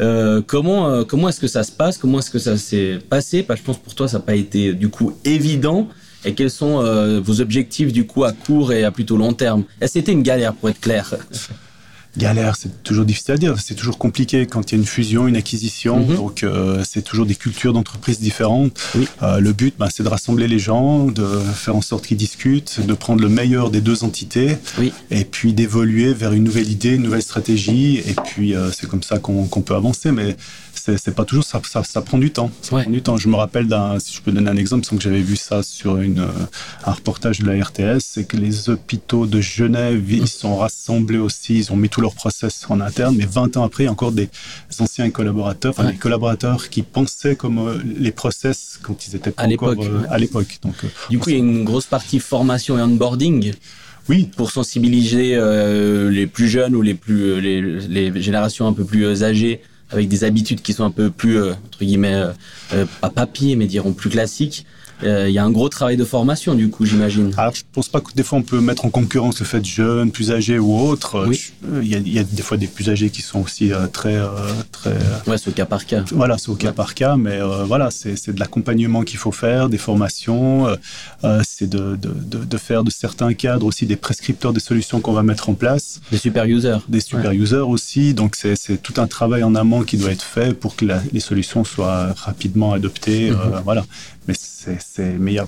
Euh, 0.00 0.42
comment 0.44 1.04
comment 1.04 1.28
est-ce 1.28 1.40
que 1.40 1.46
ça 1.46 1.62
se 1.62 1.72
passe? 1.72 1.96
Comment 1.96 2.18
est-ce 2.18 2.30
que 2.30 2.38
ça 2.38 2.56
s'est 2.56 2.98
passé? 3.08 3.46
Je 3.48 3.62
pense 3.62 3.78
pour 3.78 3.94
toi 3.94 4.08
ça 4.08 4.18
n'a 4.18 4.24
pas 4.24 4.34
été 4.34 4.72
du 4.72 4.88
coup 4.88 5.12
évident. 5.24 5.88
Et 6.26 6.34
quels 6.34 6.50
sont 6.50 6.80
euh, 6.80 7.20
vos 7.20 7.40
objectifs 7.40 7.92
du 7.92 8.04
coup 8.04 8.24
à 8.24 8.32
court 8.32 8.72
et 8.72 8.82
à 8.82 8.90
plutôt 8.90 9.16
long 9.16 9.32
terme? 9.32 9.62
C'était 9.86 10.12
une 10.12 10.24
galère 10.24 10.54
pour 10.54 10.68
être 10.68 10.80
clair? 10.80 11.14
Galère, 12.16 12.56
c'est 12.56 12.82
toujours 12.82 13.04
difficile 13.04 13.34
à 13.34 13.36
dire. 13.36 13.54
C'est 13.58 13.74
toujours 13.74 13.98
compliqué 13.98 14.46
quand 14.46 14.70
il 14.70 14.74
y 14.74 14.78
a 14.78 14.80
une 14.80 14.86
fusion, 14.86 15.28
une 15.28 15.36
acquisition. 15.36 16.00
Mm 16.00 16.12
-hmm. 16.12 16.16
Donc, 16.16 16.42
euh, 16.42 16.82
c'est 16.90 17.02
toujours 17.02 17.26
des 17.26 17.34
cultures 17.34 17.72
d'entreprises 17.72 18.20
différentes. 18.20 18.72
Oui. 18.94 19.06
Euh, 19.22 19.40
le 19.40 19.52
but, 19.52 19.74
bah, 19.78 19.88
c'est 19.94 20.02
de 20.02 20.08
rassembler 20.08 20.48
les 20.48 20.58
gens, 20.58 21.06
de 21.06 21.26
faire 21.54 21.76
en 21.76 21.82
sorte 21.82 22.06
qu'ils 22.06 22.16
discutent, 22.28 22.74
de 22.86 22.94
prendre 22.94 23.20
le 23.20 23.28
meilleur 23.28 23.70
des 23.70 23.80
deux 23.88 24.04
entités, 24.08 24.50
oui. 24.78 24.92
et 25.10 25.24
puis 25.24 25.52
d'évoluer 25.52 26.12
vers 26.22 26.32
une 26.32 26.44
nouvelle 26.44 26.70
idée, 26.78 26.94
une 26.94 27.02
nouvelle 27.08 27.26
stratégie. 27.32 27.98
Et 28.10 28.14
puis, 28.28 28.48
euh, 28.54 28.70
c'est 28.76 28.88
comme 28.88 29.02
ça 29.10 29.18
qu'on 29.18 29.46
qu 29.46 29.60
peut 29.60 29.74
avancer. 29.82 30.12
Mais 30.12 30.36
c'est 30.96 31.14
pas 31.14 31.24
toujours 31.24 31.44
ça, 31.44 31.60
ça, 31.64 31.82
ça, 31.84 32.02
prend 32.02 32.18
du 32.18 32.30
temps. 32.30 32.50
Ça 32.62 32.76
ouais. 32.76 32.82
prend 32.82 32.90
du 32.90 33.02
temps. 33.02 33.16
Je 33.16 33.28
me 33.28 33.36
rappelle 33.36 33.66
d'un, 33.66 33.98
si 33.98 34.14
je 34.14 34.22
peux 34.22 34.32
donner 34.32 34.50
un 34.50 34.56
exemple, 34.56 34.84
sans 34.84 34.96
que 34.96 35.02
j'avais 35.02 35.20
vu 35.20 35.36
ça 35.36 35.62
sur 35.62 35.98
une, 35.98 36.26
un 36.84 36.92
reportage 36.92 37.40
de 37.40 37.46
la 37.50 37.64
RTS, 37.64 38.00
c'est 38.00 38.24
que 38.24 38.36
les 38.36 38.70
hôpitaux 38.70 39.26
de 39.26 39.40
Genève, 39.40 40.10
ils 40.10 40.28
sont 40.28 40.56
rassemblés 40.56 41.18
aussi, 41.18 41.58
ils 41.58 41.72
ont 41.72 41.76
mis 41.76 41.88
tout 41.88 42.00
leur 42.00 42.14
process 42.14 42.66
en 42.68 42.80
interne, 42.80 43.16
mais 43.16 43.26
20 43.26 43.56
ans 43.56 43.64
après, 43.64 43.84
il 43.84 43.86
y 43.86 43.88
a 43.88 43.92
encore 43.92 44.12
des 44.12 44.28
anciens 44.78 45.10
collaborateurs, 45.10 45.70
enfin, 45.70 45.86
ouais. 45.86 45.92
des 45.92 45.98
collaborateurs 45.98 46.68
qui 46.68 46.82
pensaient 46.82 47.36
comme 47.36 47.58
euh, 47.58 47.78
les 47.98 48.12
process 48.12 48.78
quand 48.82 49.06
ils 49.06 49.16
étaient 49.16 49.32
à 49.36 49.46
l'époque. 49.46 49.78
Euh, 49.82 50.02
à 50.10 50.18
l'époque. 50.18 50.58
Donc, 50.62 50.74
euh, 50.84 50.88
du 51.10 51.18
coup, 51.18 51.30
il 51.30 51.32
y 51.32 51.36
a 51.36 51.38
une 51.38 51.64
grosse 51.64 51.86
partie 51.86 52.20
formation 52.20 52.78
et 52.78 52.82
onboarding. 52.82 53.52
Oui. 54.08 54.28
Pour 54.36 54.52
sensibiliser 54.52 55.34
euh, 55.34 56.10
les 56.10 56.28
plus 56.28 56.48
jeunes 56.48 56.76
ou 56.76 56.82
les 56.82 56.94
plus 56.94 57.40
les, 57.40 57.60
les 57.60 58.22
générations 58.22 58.68
un 58.68 58.72
peu 58.72 58.84
plus 58.84 59.24
âgées 59.24 59.62
avec 59.90 60.08
des 60.08 60.24
habitudes 60.24 60.62
qui 60.62 60.72
sont 60.72 60.84
un 60.84 60.90
peu 60.90 61.10
plus 61.10 61.38
euh, 61.38 61.52
entre 61.52 61.78
guillemets 61.80 62.22
euh, 62.72 62.84
pas 63.00 63.10
papier 63.10 63.56
mais 63.56 63.66
diront 63.66 63.92
plus 63.92 64.10
classiques 64.10 64.66
il 65.02 65.08
euh, 65.08 65.28
y 65.30 65.38
a 65.38 65.44
un 65.44 65.50
gros 65.50 65.68
travail 65.68 65.96
de 65.96 66.04
formation 66.04 66.54
du 66.54 66.70
coup 66.70 66.84
j'imagine 66.86 67.30
alors 67.36 67.54
je 67.54 67.62
pense 67.72 67.88
pas 67.88 68.00
que 68.00 68.12
des 68.14 68.22
fois 68.22 68.38
on 68.38 68.42
peut 68.42 68.60
mettre 68.60 68.84
en 68.86 68.90
concurrence 68.90 69.38
le 69.40 69.46
fait 69.46 69.64
jeune 69.64 70.10
plus 70.10 70.30
âgé 70.32 70.58
ou 70.58 70.78
autre 70.78 71.26
oui. 71.28 71.52
il 71.82 71.88
y, 71.88 71.94
a, 71.94 71.98
y, 71.98 72.18
a 72.18 72.24
des 72.24 72.42
fois 72.42 72.56
des 72.56 72.66
plus 72.66 72.88
âgés 72.88 73.10
qui 73.10 73.20
sont 73.22 73.40
aussi 73.42 73.72
euh, 73.72 73.86
très 73.88 74.16
euh, 74.16 74.28
très 74.72 74.94
ouais 75.26 75.36
c'est 75.38 75.48
au 75.48 75.52
cas 75.52 75.66
par 75.66 75.84
cas 75.86 76.02
voilà 76.12 76.38
c'est 76.38 76.48
au 76.48 76.54
cas 76.54 76.68
ouais. 76.68 76.72
par 76.82 76.94
cas 76.94 77.16
mais 77.16 77.38
euh, 77.40 77.64
voilà 77.64 77.90
c'est 77.90 78.30
de 78.30 78.40
l'accompagnement 78.40 79.02
qu'il 79.02 79.18
faut 79.18 79.32
faire 79.32 79.68
des 79.68 79.78
formations 79.78 80.66
euh, 81.24 81.42
c'est 81.44 81.68
de, 81.68 81.96
de, 81.96 82.10
de, 82.32 82.44
de, 82.44 82.56
faire 82.58 82.82
de 82.82 82.90
certains 82.90 83.34
cadres 83.34 83.66
aussi 83.66 83.84
des 83.86 83.96
prescripteurs 83.96 84.52
des 84.54 84.60
solutions 84.60 85.00
qu'on 85.00 85.12
va 85.12 85.22
mettre 85.22 85.48
en 85.50 85.54
place 85.54 86.00
des 86.10 86.18
super 86.18 86.44
users 86.46 86.78
des 86.88 87.00
super 87.00 87.30
ouais. 87.32 87.36
users 87.36 87.66
aussi 87.74 88.14
donc 88.14 88.34
c'est 88.36 88.82
tout 88.82 88.94
un 88.98 89.06
travail 89.06 89.42
en 89.42 89.54
amont 89.54 89.82
qui 89.82 89.96
doit 89.98 90.12
être 90.12 90.22
fait 90.36 90.54
pour 90.54 90.74
que 90.76 90.84
la, 90.86 91.02
les 91.12 91.20
solutions 91.20 91.64
soient 91.64 92.14
rapidement 92.28 92.72
adoptées 92.72 93.30
mm 93.30 93.34
-hmm. 93.34 93.62
voilà 93.68 93.84
mais 94.28 94.34
c'est 94.34 95.18
mais 95.18 95.32
il 95.32 95.36
y 95.36 95.38
a 95.38 95.46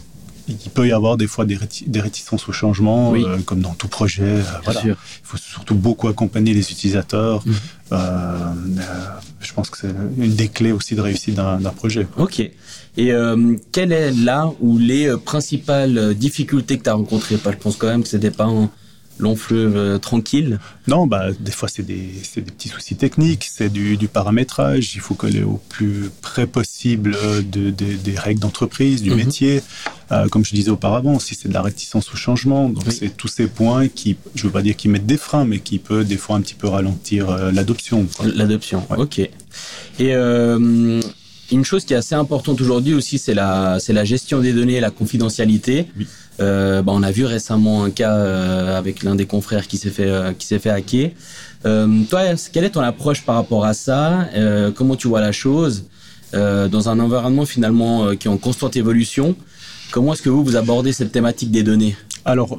il 0.49 0.71
peut 0.71 0.89
y 0.89 0.93
avoir 0.93 1.17
des 1.17 1.27
fois 1.27 1.45
des, 1.45 1.57
réti 1.57 1.85
des 1.87 2.01
réticences 2.01 2.49
au 2.49 2.53
changement, 2.53 3.11
oui. 3.11 3.25
euh, 3.27 3.39
comme 3.45 3.61
dans 3.61 3.75
tout 3.75 3.89
projet. 3.89 4.23
Euh, 4.23 4.43
voilà. 4.65 4.81
Il 4.85 4.97
faut 5.23 5.37
surtout 5.37 5.75
beaucoup 5.75 6.09
accompagner 6.09 6.55
les 6.55 6.73
utilisateurs. 6.73 7.47
Mmh. 7.47 7.53
Euh, 7.93 8.37
je 9.41 9.53
pense 9.53 9.71
que 9.71 9.79
c'est 9.79 9.95
une 10.19 10.35
des 10.35 10.49
clés 10.49 10.73
aussi 10.73 10.95
de 10.95 11.01
réussite 11.01 11.35
d'un 11.35 11.59
projet. 11.71 12.07
Quoi. 12.07 12.25
Ok. 12.25 12.41
Et 12.41 13.13
euh, 13.13 13.57
quelle 13.73 13.93
est 13.93 14.11
là 14.11 14.51
ou 14.61 14.79
les 14.79 15.15
principales 15.25 16.15
difficultés 16.15 16.79
que 16.79 16.85
tu 16.85 16.91
as 16.91 16.95
rencontrées 16.95 17.37
Je 17.43 17.57
pense 17.57 17.77
quand 17.77 17.87
même 17.87 18.03
que 18.03 18.09
c'était 18.09 18.31
pas 18.31 18.49
long 19.19 19.37
fleuve 19.37 19.77
euh, 19.77 19.99
tranquille 19.99 20.59
Non, 20.87 21.07
bah, 21.07 21.27
des 21.39 21.53
fois 21.53 21.69
c'est 21.69 21.83
des, 21.83 22.11
des, 22.37 22.43
petits 22.43 22.69
soucis 22.69 22.97
techniques, 22.97 23.49
c'est 23.51 23.69
du, 23.69 23.97
du, 23.97 24.09
paramétrage, 24.09 24.95
il 24.95 25.01
faut 25.01 25.15
coller 25.15 25.43
au 25.43 25.61
plus 25.69 26.11
près 26.23 26.47
possible 26.47 27.17
de, 27.43 27.71
de, 27.71 27.97
des 27.97 28.19
règles 28.19 28.41
d'entreprise, 28.41 29.03
du 29.03 29.11
mm 29.11 29.13
-hmm. 29.13 29.17
métier. 29.17 29.63
Euh, 30.11 30.27
comme 30.29 30.45
je 30.45 30.55
disais 30.55 30.71
auparavant, 30.71 31.19
si 31.19 31.35
c'est 31.35 31.49
de 31.49 31.55
la 31.55 31.61
réticence 31.63 32.11
au 32.15 32.17
changement, 32.17 32.71
donc 32.71 32.85
oui. 32.87 32.97
c'est 32.99 33.15
tous 33.15 33.29
ces 33.29 33.47
points 33.47 33.89
qui, 33.89 34.17
je 34.35 34.45
veux 34.45 34.51
pas 34.51 34.63
dire 34.63 34.75
qui 34.75 34.89
mettent 34.89 35.05
des 35.07 35.19
freins, 35.19 35.45
mais 35.45 35.59
qui 35.59 35.79
peut 35.79 36.03
des 36.05 36.17
fois 36.17 36.37
un 36.37 36.41
petit 36.41 36.55
peu 36.55 36.69
ralentir 36.69 37.29
euh, 37.29 37.53
l'adoption. 37.53 38.07
L'adoption, 38.25 38.87
ouais. 38.91 38.97
ok. 38.99 39.19
Et 39.19 39.31
euh, 40.01 41.01
une 41.51 41.65
chose 41.65 41.85
qui 41.85 41.95
est 41.95 41.97
assez 41.97 42.15
importante 42.15 42.61
aujourd'hui 42.61 42.95
aussi, 42.95 43.19
c'est 43.19 43.35
la, 43.35 43.79
la 43.89 44.05
gestion 44.05 44.41
des 44.41 44.53
données 44.53 44.75
et 44.75 44.81
la 44.81 44.91
confidentialité. 44.91 45.87
Oui. 45.97 46.07
Euh, 46.41 46.83
bah, 46.83 46.93
on 46.95 47.03
a 47.03 47.11
vu 47.11 47.25
récemment 47.25 47.85
un 47.85 47.91
cas 47.91 48.13
euh, 48.13 48.79
avec 48.79 49.03
l'un 49.03 49.17
des 49.17 49.27
confrères 49.27 49.67
qui 49.67 49.77
s'est 49.77 49.91
fait 49.91 50.07
euh, 50.09 50.33
qui 50.33 50.47
s'est 50.47 50.59
fait 50.61 50.71
hacker. 50.71 51.11
Euh, 51.67 52.03
toi, 52.09 52.21
quelle 52.53 52.65
est 52.65 52.71
ton 52.71 52.81
approche 52.83 53.23
par 53.23 53.35
rapport 53.35 53.65
à 53.65 53.75
ça? 53.75 54.29
Euh, 54.35 54.71
Comment 54.71 54.95
tu 54.95 55.09
vois 55.09 55.21
la 55.21 55.33
chose? 55.33 55.85
Euh, 56.35 56.69
dans 56.69 56.91
un 56.91 57.01
environnement 57.01 57.47
finalement 57.47 58.15
qui 58.15 58.29
est 58.29 58.31
en 58.31 58.37
constante 58.37 58.77
évolution 58.77 59.35
Comment 59.91 60.13
est-ce 60.13 60.21
que 60.21 60.29
vous 60.29 60.45
vous 60.45 60.57
abordez 60.57 60.93
cette 60.93 61.11
thématique 61.11 61.51
des 61.51 61.63
données? 61.63 61.97
Alors 62.27 62.59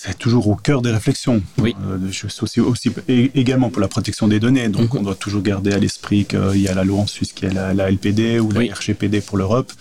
c'est 0.00 0.16
toujours 0.16 0.46
au 0.46 0.54
cœur 0.54 0.80
des 0.80 0.92
réflexions. 0.92 1.42
Oui. 1.58 1.74
Euh, 1.84 1.98
je 2.08 2.28
suis 2.28 2.42
aussi, 2.42 2.60
aussi 2.60 2.92
également 3.08 3.68
pour 3.68 3.80
la 3.80 3.88
protection 3.88 4.28
des 4.28 4.38
données. 4.38 4.68
Donc, 4.68 4.94
mmh. 4.94 4.98
on 4.98 5.02
doit 5.02 5.16
toujours 5.16 5.42
garder 5.42 5.72
à 5.72 5.78
l'esprit 5.78 6.24
qu'il 6.24 6.60
y 6.60 6.68
a 6.68 6.74
la 6.74 6.84
loi 6.84 7.00
en 7.00 7.08
Suisse 7.08 7.32
qui 7.32 7.46
est 7.46 7.50
la, 7.50 7.74
la 7.74 7.90
LPD 7.90 8.38
ou 8.38 8.52
la. 8.52 8.72
RGPD 8.72 9.20
pour 9.20 9.38
l'Europe. 9.38 9.72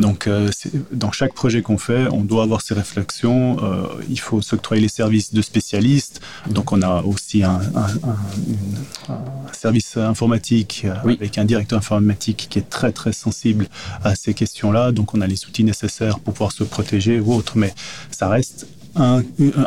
Donc, 0.00 0.26
euh, 0.26 0.50
dans 0.90 1.12
chaque 1.12 1.34
projet 1.34 1.62
qu'on 1.62 1.78
fait, 1.78 2.08
on 2.10 2.24
doit 2.24 2.42
avoir 2.42 2.62
ces 2.62 2.74
réflexions. 2.74 3.58
Euh, 3.62 3.86
il 4.08 4.18
faut 4.18 4.42
s'octroyer 4.42 4.82
les 4.82 4.88
services 4.88 5.32
de 5.32 5.40
spécialistes. 5.40 6.20
Mmh. 6.48 6.52
Donc, 6.52 6.72
on 6.72 6.82
a 6.82 7.02
aussi 7.02 7.44
un, 7.44 7.60
un, 7.76 7.84
un, 7.84 8.18
une, 8.48 9.14
un 9.14 9.52
service 9.52 9.96
informatique 9.96 10.84
oui. 11.04 11.14
avec 11.14 11.38
un 11.38 11.44
directeur 11.44 11.78
informatique 11.78 12.48
qui 12.50 12.58
est 12.58 12.68
très, 12.68 12.90
très 12.90 13.12
sensible 13.12 13.68
à 14.02 14.16
ces 14.16 14.34
questions-là. 14.34 14.90
Donc, 14.90 15.14
on 15.14 15.20
a 15.20 15.28
les 15.28 15.46
outils 15.46 15.64
nécessaires 15.64 16.18
pour 16.18 16.34
pouvoir 16.34 16.50
se 16.50 16.64
protéger 16.64 17.20
ou 17.20 17.32
autre. 17.32 17.52
Mais 17.56 17.72
ça 18.10 18.28
reste 18.28 18.66
un, 18.96 19.22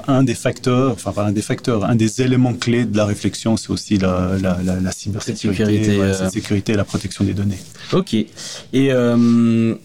un, 0.08 0.24
des 0.24 0.36
facteurs, 0.36 0.92
enfin 0.92 1.12
pas 1.12 1.26
un 1.26 1.32
des 1.32 1.42
facteurs, 1.42 1.86
un 1.86 1.96
des 1.96 2.22
éléments 2.22 2.54
clés 2.54 2.86
de 2.86 2.98
la 2.98 3.06
réflexion, 3.06 3.58
c'est 3.58 3.70
aussi 3.70 3.98
la, 3.98 4.36
la, 4.42 4.60
la, 4.64 4.80
la 4.80 4.92
cybersécurité, 4.92 5.98
la 5.98 6.30
sécurité 6.30 6.74
et 6.74 6.76
la 6.76 6.84
protection 6.84 7.24
des 7.24 7.34
données. 7.34 7.60
Ok. 7.92 8.14
Et 8.14 8.28
euh, 8.76 9.76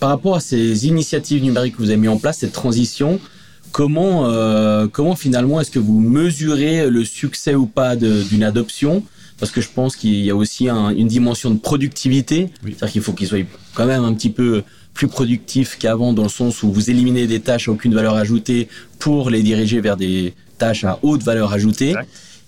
par 0.00 0.10
rapport 0.10 0.36
à 0.36 0.40
ces 0.40 0.86
initiatives 0.86 1.42
numériques 1.42 1.76
que 1.76 1.82
vous 1.82 1.90
avez 1.90 1.96
mis 1.96 2.08
en 2.08 2.18
place, 2.18 2.38
cette 2.38 2.52
transition, 2.52 3.20
comment, 3.72 4.26
euh, 4.26 4.86
comment 4.86 5.16
finalement 5.16 5.60
est-ce 5.60 5.70
que 5.70 5.78
vous 5.78 6.00
mesurez 6.00 6.90
le 6.90 7.04
succès 7.04 7.54
ou 7.54 7.66
pas 7.66 7.96
d'une 7.96 8.42
adoption? 8.42 9.02
Parce 9.38 9.52
que 9.52 9.60
je 9.60 9.68
pense 9.72 9.94
qu'il 9.94 10.24
y 10.24 10.30
a 10.30 10.34
aussi 10.36 10.68
un, 10.68 10.90
une 10.90 11.06
dimension 11.06 11.50
de 11.52 11.58
productivité, 11.58 12.50
c'est-à-dire 12.64 12.90
qu'il 12.90 13.02
faut 13.02 13.12
qu'ils 13.12 13.28
soient 13.28 13.38
quand 13.74 13.86
même 13.86 14.04
un 14.04 14.12
petit 14.12 14.30
peu 14.30 14.64
plus 14.98 15.06
productifs 15.06 15.78
qu'avant 15.78 16.12
dans 16.12 16.24
le 16.24 16.28
sens 16.28 16.64
où 16.64 16.72
vous 16.72 16.90
éliminez 16.90 17.28
des 17.28 17.38
tâches 17.38 17.68
à 17.68 17.70
aucune 17.70 17.94
valeur 17.94 18.16
ajoutée 18.16 18.66
pour 18.98 19.30
les 19.30 19.44
diriger 19.44 19.80
vers 19.80 19.96
des 19.96 20.34
tâches 20.58 20.82
à 20.82 20.98
haute 21.02 21.22
valeur 21.22 21.52
ajoutée. 21.52 21.94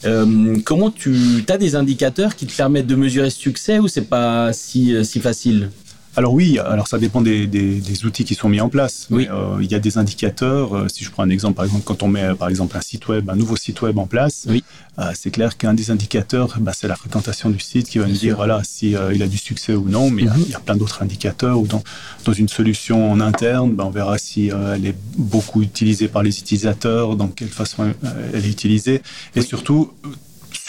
Euh, 0.05 0.57
comment 0.65 0.91
tu 0.91 1.45
as 1.49 1.59
des 1.59 1.77
indicateurs 1.77 2.35
qui 2.35 2.47
te 2.47 2.57
permettent 2.57 2.89
de 2.89 2.97
mesurer 2.97 3.31
ce 3.31 3.39
succès 3.39 3.79
ou 3.79 3.87
c'est 3.87 4.09
pas 4.17 4.53
si, 4.53 4.97
si 5.05 5.21
facile? 5.21 5.71
Alors 6.17 6.35
oui, 6.35 6.59
alors 6.59 6.89
ça 6.89 6.99
dépend 6.99 7.21
des, 7.21 7.47
des, 7.47 8.05
outils 8.05 8.25
qui 8.25 8.35
sont 8.35 8.49
mis 8.49 8.61
en 8.61 8.69
place. 8.69 9.07
Oui. 9.11 9.29
Euh, 9.31 9.59
il 9.61 9.71
y 9.71 9.75
a 9.75 9.79
des 9.79 9.97
indicateurs. 9.97 10.75
Euh, 10.77 10.89
si 10.89 11.05
je 11.05 11.11
prends 11.11 11.23
un 11.23 11.31
exemple, 11.31 11.55
par 11.55 11.65
exemple, 11.65 11.85
quand 11.85 12.03
on 12.03 12.09
met 12.09 12.35
par 12.35 12.49
exemple 12.49 12.77
un 12.77 12.81
site 12.81 13.07
web, 13.09 13.31
un 13.31 13.37
nouveau 13.37 13.57
site 13.57 13.81
web 13.83 13.97
en 13.99 14.07
place, 14.07 14.47
oui. 14.49 14.65
Euh, 14.99 15.13
c'est 15.15 15.31
clair 15.31 15.57
qu'un 15.57 15.73
des 15.73 15.91
indicateurs, 15.91 16.57
bah, 16.61 16.73
c'est 16.75 16.89
la 16.89 16.97
fréquentation 16.97 17.49
du 17.49 17.61
site 17.61 17.89
qui 17.89 17.99
va 17.99 18.07
nous 18.07 18.17
dire 18.17 18.37
voilà 18.37 18.63
si 18.65 18.97
il 19.15 19.23
a 19.23 19.29
du 19.29 19.39
succès 19.39 19.75
ou 19.75 19.89
non. 19.89 20.11
Mais 20.11 20.23
il 20.23 20.27
y, 20.27 20.55
a 20.55 20.59
mhm. 20.59 20.65
plein 20.65 20.77
d'autres 20.77 21.03
indicateurs. 21.03 21.61
Ou 21.61 21.67
dans, 21.67 21.83
dans 22.25 22.33
une 22.33 22.49
solution 22.49 23.13
en 23.13 23.21
interne, 23.21 23.75
bah, 23.75 23.85
on 23.87 23.91
verra 23.91 24.19
si 24.19 24.49
elle 24.49 24.87
est 24.87 24.97
beaucoup 25.17 25.63
utilisée 25.63 26.09
par 26.09 26.25
les 26.25 26.39
utilisateurs, 26.39 27.15
dans 27.15 27.29
quelle 27.29 27.49
façon 27.49 27.93
elle 28.35 28.45
est 28.45 28.51
utilisée, 28.51 29.01
et 29.37 29.43
surtout 29.43 29.93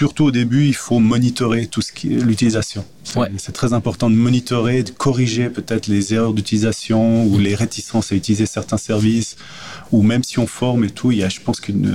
surtout 0.01 0.25
au 0.25 0.31
début, 0.31 0.65
il 0.65 0.73
faut 0.73 0.97
monitorer 0.97 1.67
tout 1.67 1.83
ce 1.83 1.91
qui 1.91 2.15
est 2.15 2.21
l'utilisation. 2.21 2.83
C'est 3.37 3.51
très 3.51 3.73
important 3.73 4.09
de 4.09 4.15
monitorer, 4.15 4.81
de 4.81 4.89
corriger 4.89 5.47
peut-être 5.51 5.85
les 5.85 6.15
erreurs 6.15 6.33
d'utilisation 6.33 7.23
ou 7.25 7.37
les 7.37 7.53
réticences 7.53 8.11
à 8.11 8.15
utiliser 8.15 8.47
certains 8.47 8.77
services. 8.77 9.35
Ou 9.91 10.01
même 10.01 10.23
si 10.23 10.39
on 10.39 10.47
forme 10.47 10.85
et 10.85 10.89
tout, 10.89 11.11
il 11.11 11.19
y 11.19 11.23
a, 11.23 11.29
je 11.29 11.39
pense 11.39 11.59
qu'il 11.61 11.87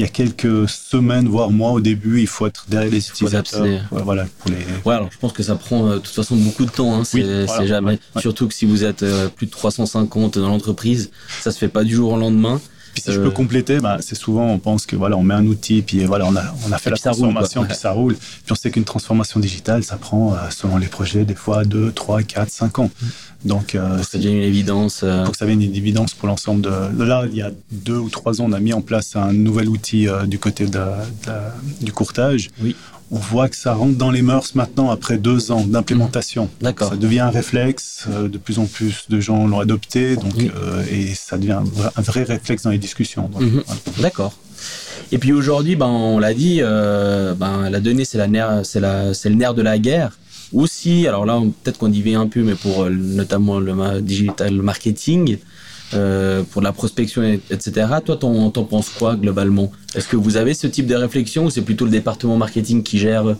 y 0.00 0.02
a 0.02 0.08
quelques 0.08 0.68
semaines, 0.68 1.28
voire 1.28 1.52
mois 1.52 1.70
au 1.70 1.80
début, 1.80 2.20
il 2.20 2.26
faut 2.26 2.48
être 2.48 2.64
derrière 2.68 2.90
les 2.90 3.08
utilisateurs. 3.08 3.64
voilà, 3.92 4.26
pour 4.40 4.50
les... 4.50 4.56
ouais, 4.84 4.94
alors 4.96 5.10
je 5.12 5.18
pense 5.18 5.32
que 5.32 5.44
ça 5.44 5.54
prend 5.54 5.86
euh, 5.86 5.94
de 5.94 5.98
toute 6.00 6.16
façon 6.16 6.34
beaucoup 6.34 6.64
de 6.64 6.70
temps. 6.72 6.98
Hein, 6.98 7.04
c'est 7.04 7.66
jamais. 7.68 8.00
Surtout 8.18 8.48
que 8.48 8.54
si 8.54 8.66
vous 8.66 8.82
êtes 8.82 9.04
euh, 9.04 9.28
plus 9.28 9.46
de 9.46 9.52
350 9.52 10.36
dans 10.38 10.48
l'entreprise, 10.48 11.12
ça 11.42 11.52
se 11.52 11.58
fait 11.58 11.68
pas 11.68 11.84
du 11.84 11.94
jour 11.94 12.10
au 12.10 12.16
lendemain. 12.16 12.60
Puis 12.96 13.02
si 13.02 13.12
je 13.12 13.20
peux 13.20 13.26
euh, 13.26 13.30
compléter, 13.30 13.78
bah, 13.78 13.98
c'est 14.00 14.14
souvent 14.14 14.46
on 14.46 14.58
pense 14.58 14.86
que 14.86 14.96
voilà, 14.96 15.18
on 15.18 15.22
met 15.22 15.34
un 15.34 15.44
outil, 15.44 15.82
puis 15.82 16.02
voilà, 16.06 16.24
on 16.24 16.34
a, 16.34 16.42
on 16.66 16.72
a 16.72 16.78
fait 16.78 16.88
la 16.88 16.96
transformation, 16.96 17.66
puis 17.66 17.76
ça 17.76 17.90
roule. 17.90 18.14
Puis 18.16 18.52
on 18.52 18.54
sait 18.54 18.70
qu'une 18.70 18.84
transformation 18.84 19.38
digitale, 19.38 19.84
ça 19.84 19.98
prend, 19.98 20.32
euh, 20.32 20.36
selon 20.48 20.78
les 20.78 20.86
projets, 20.86 21.26
des 21.26 21.34
fois 21.34 21.66
2, 21.66 21.92
3, 21.92 22.22
4, 22.22 22.48
5 22.50 22.78
ans. 22.78 22.90
Donc, 23.44 23.74
euh, 23.74 23.96
pour 23.96 24.00
que 24.00 24.06
ça 24.06 24.16
devienne 24.16 24.36
une 24.36 24.42
évidence. 24.44 25.00
Pour 25.24 25.32
que 25.32 25.36
ça 25.36 25.44
devienne 25.44 25.60
une 25.60 25.74
évidence 25.74 26.14
pour 26.14 26.26
l'ensemble 26.26 26.62
de. 26.62 27.04
Là, 27.04 27.26
il 27.30 27.36
y 27.36 27.42
a 27.42 27.50
deux 27.70 27.98
ou 27.98 28.08
trois 28.08 28.40
ans, 28.40 28.46
on 28.48 28.52
a 28.52 28.60
mis 28.60 28.72
en 28.72 28.80
place 28.80 29.14
un 29.14 29.34
nouvel 29.34 29.68
outil 29.68 30.08
du 30.26 30.38
côté 30.38 30.64
de, 30.64 30.80
du 31.82 31.92
courtage. 31.92 32.48
Oui 32.62 32.74
on 33.10 33.18
voit 33.18 33.48
que 33.48 33.56
ça 33.56 33.74
rentre 33.74 33.96
dans 33.96 34.10
les 34.10 34.22
mœurs 34.22 34.54
maintenant 34.54 34.90
après 34.90 35.16
deux 35.16 35.52
ans 35.52 35.64
d'implémentation. 35.64 36.48
D'accord. 36.60 36.90
Ça 36.90 36.96
devient 36.96 37.20
un 37.20 37.30
réflexe. 37.30 38.04
Euh, 38.08 38.28
de 38.28 38.38
plus 38.38 38.58
en 38.58 38.66
plus 38.66 39.04
de 39.08 39.20
gens 39.20 39.46
l'ont 39.46 39.60
adopté, 39.60 40.16
donc 40.16 40.34
euh, 40.38 40.82
et 40.90 41.14
ça 41.14 41.38
devient 41.38 41.60
un 41.96 42.02
vrai 42.02 42.24
réflexe 42.24 42.64
dans 42.64 42.70
les 42.70 42.78
discussions. 42.78 43.30
Mhm. 43.38 43.62
D'accord. 44.00 44.34
Et 45.12 45.18
puis 45.18 45.32
aujourd'hui, 45.32 45.76
ben 45.76 45.86
on 45.86 46.18
l'a 46.18 46.34
dit, 46.34 46.58
euh, 46.60 47.34
ben 47.34 47.70
la 47.70 47.80
donnée 47.80 48.04
c'est 48.04 48.18
la 48.18 48.26
nerf, 48.26 48.60
c'est 48.64 48.80
la, 48.80 49.14
c'est 49.14 49.28
le 49.28 49.36
nerf 49.36 49.54
de 49.54 49.62
la 49.62 49.78
guerre. 49.78 50.18
Aussi, 50.52 51.06
alors 51.06 51.26
là 51.26 51.40
peut-être 51.62 51.78
qu'on 51.78 51.92
y 51.92 52.02
vient 52.02 52.20
un 52.20 52.28
peu, 52.28 52.42
mais 52.42 52.54
pour 52.54 52.86
notamment 52.90 53.58
le 53.60 54.00
digital 54.00 54.54
marketing, 54.54 55.38
euh, 55.94 56.42
pour 56.42 56.62
la 56.62 56.72
prospection, 56.72 57.22
etc. 57.22 57.86
Toi, 58.04 58.16
t'en, 58.16 58.50
t'en 58.50 58.64
penses 58.64 58.90
quoi 58.90 59.14
globalement? 59.16 59.70
Est-ce 59.94 60.08
que 60.08 60.16
vous 60.16 60.36
avez 60.36 60.54
ce 60.54 60.66
type 60.66 60.86
de 60.86 60.94
réflexion 60.94 61.46
ou 61.46 61.50
c'est 61.50 61.62
plutôt 61.62 61.84
le 61.84 61.90
département 61.90 62.36
marketing 62.36 62.82
qui 62.82 62.98
gère 62.98 63.36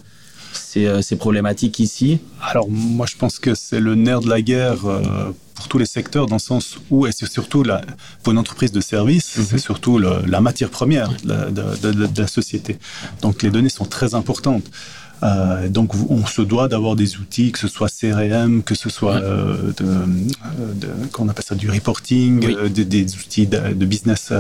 ces, 0.52 0.86
euh, 0.86 1.02
ces 1.02 1.16
problématiques 1.16 1.80
ici? 1.80 2.20
Alors 2.40 2.68
moi, 2.70 3.06
je 3.08 3.16
pense 3.16 3.38
que 3.38 3.54
c'est 3.54 3.80
le 3.80 3.94
nerf 3.94 4.20
de 4.20 4.28
la 4.28 4.42
guerre. 4.42 4.86
Euh, 4.86 5.32
pour 5.56 5.68
tous 5.68 5.78
les 5.78 5.86
secteurs, 5.86 6.26
dans 6.26 6.36
le 6.36 6.40
sens 6.40 6.76
où, 6.90 7.06
et 7.06 7.12
c'est 7.12 7.26
surtout 7.26 7.62
la, 7.62 7.80
pour 8.22 8.32
une 8.34 8.38
entreprise 8.38 8.72
de 8.72 8.82
service, 8.82 9.38
mhm. 9.38 9.44
c'est 9.48 9.58
surtout 9.58 9.98
la 9.98 10.40
matière 10.42 10.68
première 10.68 11.10
de, 11.24 11.50
de, 11.50 11.92
de, 11.92 12.06
de 12.06 12.20
la 12.20 12.26
société. 12.28 12.76
Donc 13.22 13.42
les 13.42 13.48
données 13.50 13.70
sont 13.70 13.86
très 13.86 14.14
importantes. 14.14 14.64
Euh, 15.22 15.68
donc 15.68 15.92
on 16.10 16.26
se 16.26 16.42
doit 16.42 16.68
d'avoir 16.68 16.96
des 16.96 17.16
outils, 17.16 17.52
que 17.52 17.58
ce 17.58 17.68
soit 17.68 17.88
CRM, 17.88 18.62
que 18.62 18.74
ce 18.74 18.90
soit 18.90 19.16
euh, 19.16 19.72
de, 19.78 19.84
de, 20.74 20.88
on 21.18 21.28
appelle 21.28 21.44
ça 21.44 21.54
du 21.54 21.70
reporting, 21.70 22.44
euh, 22.44 22.68
des, 22.68 23.16
outils 23.16 23.46
de, 23.46 23.86
business 23.86 24.32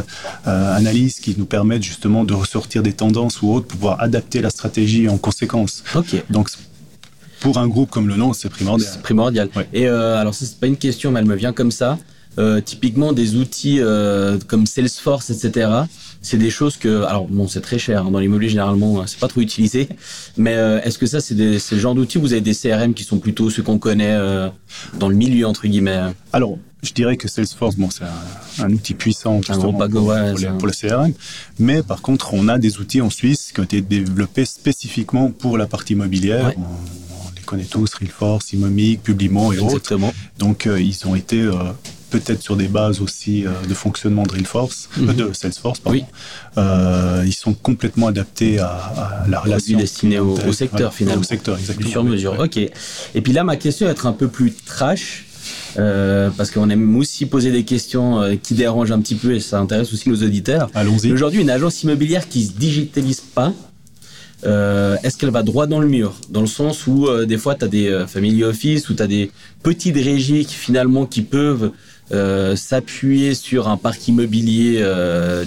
analyse 0.44 1.20
qui 1.20 1.34
nous 1.38 1.46
permettent 1.46 1.82
justement 1.82 2.24
de 2.24 2.34
ressortir 2.34 2.82
des 2.82 2.92
tendances 2.92 3.42
ou 3.42 3.52
autres 3.52 3.66
pouvoir 3.66 4.00
adapter 4.00 4.40
la 4.40 4.50
stratégie 4.50 5.08
en 5.08 5.18
conséquence. 5.18 5.82
Ok. 5.94 6.22
Donc 6.30 6.50
pour 7.40 7.58
un 7.58 7.68
groupe 7.68 7.90
comme 7.90 8.08
le 8.08 8.16
nôtre, 8.16 8.36
c'est 8.36 8.48
primordial. 8.48 8.90
C'est 8.92 9.02
primordial. 9.02 9.48
Et 9.72 9.86
alors 9.86 10.34
ça 10.34 10.44
c'est 10.44 10.58
pas 10.58 10.66
une 10.66 10.76
question, 10.76 11.10
mais 11.10 11.20
elle 11.20 11.26
me 11.26 11.36
vient 11.36 11.52
comme 11.52 11.70
ça. 11.70 11.98
typiquement 12.64 13.12
des 13.12 13.36
outils 13.36 13.80
comme 14.46 14.66
Salesforce, 14.66 15.30
etc 15.30 15.86
c'est 16.26 16.38
des 16.38 16.50
choses 16.50 16.76
que, 16.76 17.04
alors 17.04 17.28
bon, 17.28 17.46
c'est 17.46 17.60
très 17.60 17.78
cher 17.78 18.04
hein, 18.04 18.10
dans 18.10 18.18
l'immobilier 18.18 18.50
généralement, 18.50 19.00
hein, 19.00 19.04
c'est 19.06 19.20
pas 19.20 19.28
trop 19.28 19.40
utilisé. 19.40 19.88
Mais 20.36 20.54
euh, 20.54 20.82
est-ce 20.82 20.98
que 20.98 21.06
ça, 21.06 21.20
c'est 21.20 21.34
le 21.36 21.78
genre 21.78 21.94
d'outils 21.94 22.18
Vous 22.18 22.32
avez 22.32 22.40
des 22.40 22.52
CRM 22.54 22.94
qui 22.94 23.04
sont 23.04 23.18
plutôt 23.18 23.48
ceux 23.48 23.62
qu'on 23.62 23.78
connaît 23.78 24.10
euh, 24.10 24.48
dans 24.98 25.08
le 25.08 25.14
milieu 25.14 25.46
entre 25.46 25.68
guillemets. 25.68 26.00
Alors, 26.32 26.58
je 26.82 26.92
dirais 26.92 27.16
que 27.16 27.28
Salesforce, 27.28 27.76
bon, 27.76 27.90
c'est 27.90 28.02
un, 28.60 28.72
outil 28.72 28.94
puissant 28.94 29.36
justement 29.36 29.72
pour, 29.72 29.88
pour, 29.88 30.66
le 30.66 30.72
CRM. 30.72 31.12
Mais 31.60 31.84
par 31.84 32.02
contre, 32.02 32.34
on 32.34 32.48
a 32.48 32.58
des 32.58 32.78
outils 32.78 33.00
en 33.00 33.10
Suisse 33.10 33.52
qui 33.54 33.60
ont 33.60 33.64
été 33.64 33.80
développés 33.80 34.46
spécifiquement 34.46 35.30
pour 35.30 35.56
la 35.56 35.68
partie 35.68 35.92
immobilière. 35.92 36.52
On, 36.56 37.30
les 37.36 37.42
connaît 37.42 37.64
tous, 37.64 37.94
Realforce, 37.94 38.52
Imomic, 38.52 39.00
Publimo 39.04 39.52
et 39.52 39.58
Exactement. 39.60 40.08
autres. 40.08 40.16
Donc, 40.38 40.66
euh, 40.66 40.80
ils 40.80 41.06
ont 41.06 41.14
été 41.14 41.48
peut-être 42.10 42.42
sur 42.42 42.56
des 42.56 42.68
bases 42.68 43.00
aussi 43.00 43.46
euh, 43.46 43.50
de 43.68 43.74
fonctionnement 43.74 44.22
de 44.22 44.32
Realforce, 44.32 44.88
euh, 44.98 45.02
mhm. 45.02 45.14
de 45.14 45.30
Salesforce, 45.32 45.80
pardon. 45.80 45.98
Oui. 45.98 46.04
Euh, 46.58 47.22
ils 47.26 47.34
sont 47.34 47.54
complètement 47.54 48.08
adaptés 48.08 48.58
à, 48.58 49.24
la 49.28 49.40
relation. 49.40 49.78
destinée 49.78 50.18
au, 50.18 50.34
au, 50.34 50.52
secteur 50.52 50.94
finalement. 50.94 51.20
Au 51.20 51.24
secteur, 51.24 51.58
exactement. 51.58 51.90
Sur 51.90 52.04
mesure. 52.04 52.38
Ok. 52.38 52.56
Et 52.56 53.20
puis 53.22 53.32
là, 53.32 53.44
ma 53.44 53.56
question 53.56 53.86
va 53.86 53.92
être 53.92 54.06
un 54.06 54.12
peu 54.12 54.28
plus 54.28 54.54
trash. 54.54 55.24
Euh, 55.78 56.30
parce 56.36 56.50
qu'on 56.50 56.70
aime 56.70 56.96
aussi 56.96 57.26
poser 57.26 57.52
des 57.52 57.62
questions 57.62 58.36
qui 58.42 58.54
dérangent 58.54 58.90
un 58.90 59.00
petit 59.00 59.14
peu 59.14 59.34
et 59.34 59.40
ça 59.40 59.60
intéresse 59.60 59.92
aussi 59.92 60.08
nos 60.08 60.16
auditeurs. 60.16 60.70
Allons-y. 60.74 61.12
Aujourd'hui, 61.12 61.40
une 61.40 61.50
agence 61.50 61.82
immobilière 61.82 62.28
qui 62.28 62.46
se 62.46 62.52
digitalise 62.52 63.20
pas, 63.20 63.52
euh, 64.44 64.96
est-ce 65.04 65.16
qu'elle 65.16 65.30
va 65.30 65.42
droit 65.42 65.66
dans 65.66 65.78
le 65.78 65.86
mur? 65.86 66.14
Dans 66.30 66.40
le 66.40 66.46
sens 66.46 66.86
où 66.86 67.06
des 67.26 67.38
fois, 67.38 67.54
tu 67.54 67.64
as 67.64 67.68
des 67.68 68.04
family 68.08 68.42
office 68.42 68.88
ou 68.88 68.94
tu 68.94 69.02
as 69.02 69.06
des 69.06 69.30
petites 69.62 69.96
régies 69.96 70.46
qui 70.46 70.54
finalement 70.54 71.06
qui 71.06 71.22
peuvent 71.22 71.72
euh, 72.12 72.54
s'appuyer 72.54 73.34
sur 73.34 73.68
un 73.68 73.76
parc 73.76 74.06
immobilier 74.06 74.78
euh, 74.80 75.44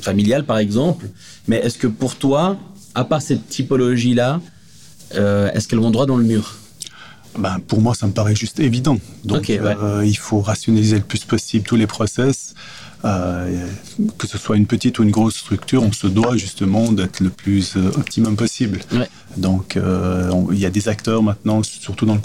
familial, 0.00 0.44
par 0.44 0.58
exemple. 0.58 1.06
Mais 1.46 1.56
est-ce 1.56 1.76
que 1.76 1.86
pour 1.86 2.16
toi, 2.16 2.56
à 2.94 3.04
part 3.04 3.20
cette 3.20 3.48
typologie-là, 3.48 4.40
euh, 5.16 5.50
est-ce 5.52 5.68
qu'elles 5.68 5.78
vont 5.78 5.90
droit 5.90 6.06
dans 6.06 6.16
le 6.16 6.24
mur? 6.24 6.56
Ben, 7.38 7.58
pour 7.68 7.80
moi, 7.80 7.94
ça 7.94 8.06
me 8.06 8.12
paraît 8.12 8.34
juste 8.34 8.60
évident. 8.60 8.98
Donc, 9.24 9.50
euh, 9.50 10.02
il 10.04 10.16
faut 10.16 10.40
rationaliser 10.40 10.96
le 10.96 11.02
plus 11.02 11.24
possible 11.24 11.64
tous 11.66 11.76
les 11.76 11.86
process. 11.86 12.54
Que 13.02 14.26
ce 14.26 14.36
soit 14.36 14.56
une 14.56 14.66
petite 14.66 14.98
ou 14.98 15.02
une 15.04 15.10
grosse 15.10 15.36
structure, 15.36 15.82
on 15.82 15.92
se 15.92 16.06
doit 16.06 16.36
justement 16.36 16.92
d'être 16.92 17.20
le 17.20 17.30
plus 17.30 17.76
optimum 17.76 18.36
possible. 18.36 18.80
Ouais. 18.92 19.08
Donc, 19.36 19.78
il 20.50 20.58
y 20.58 20.66
a 20.66 20.70
des 20.70 20.88
acteurs 20.88 21.22
maintenant, 21.22 21.62
surtout 21.62 22.06
dans 22.06 22.14
le 22.14 22.20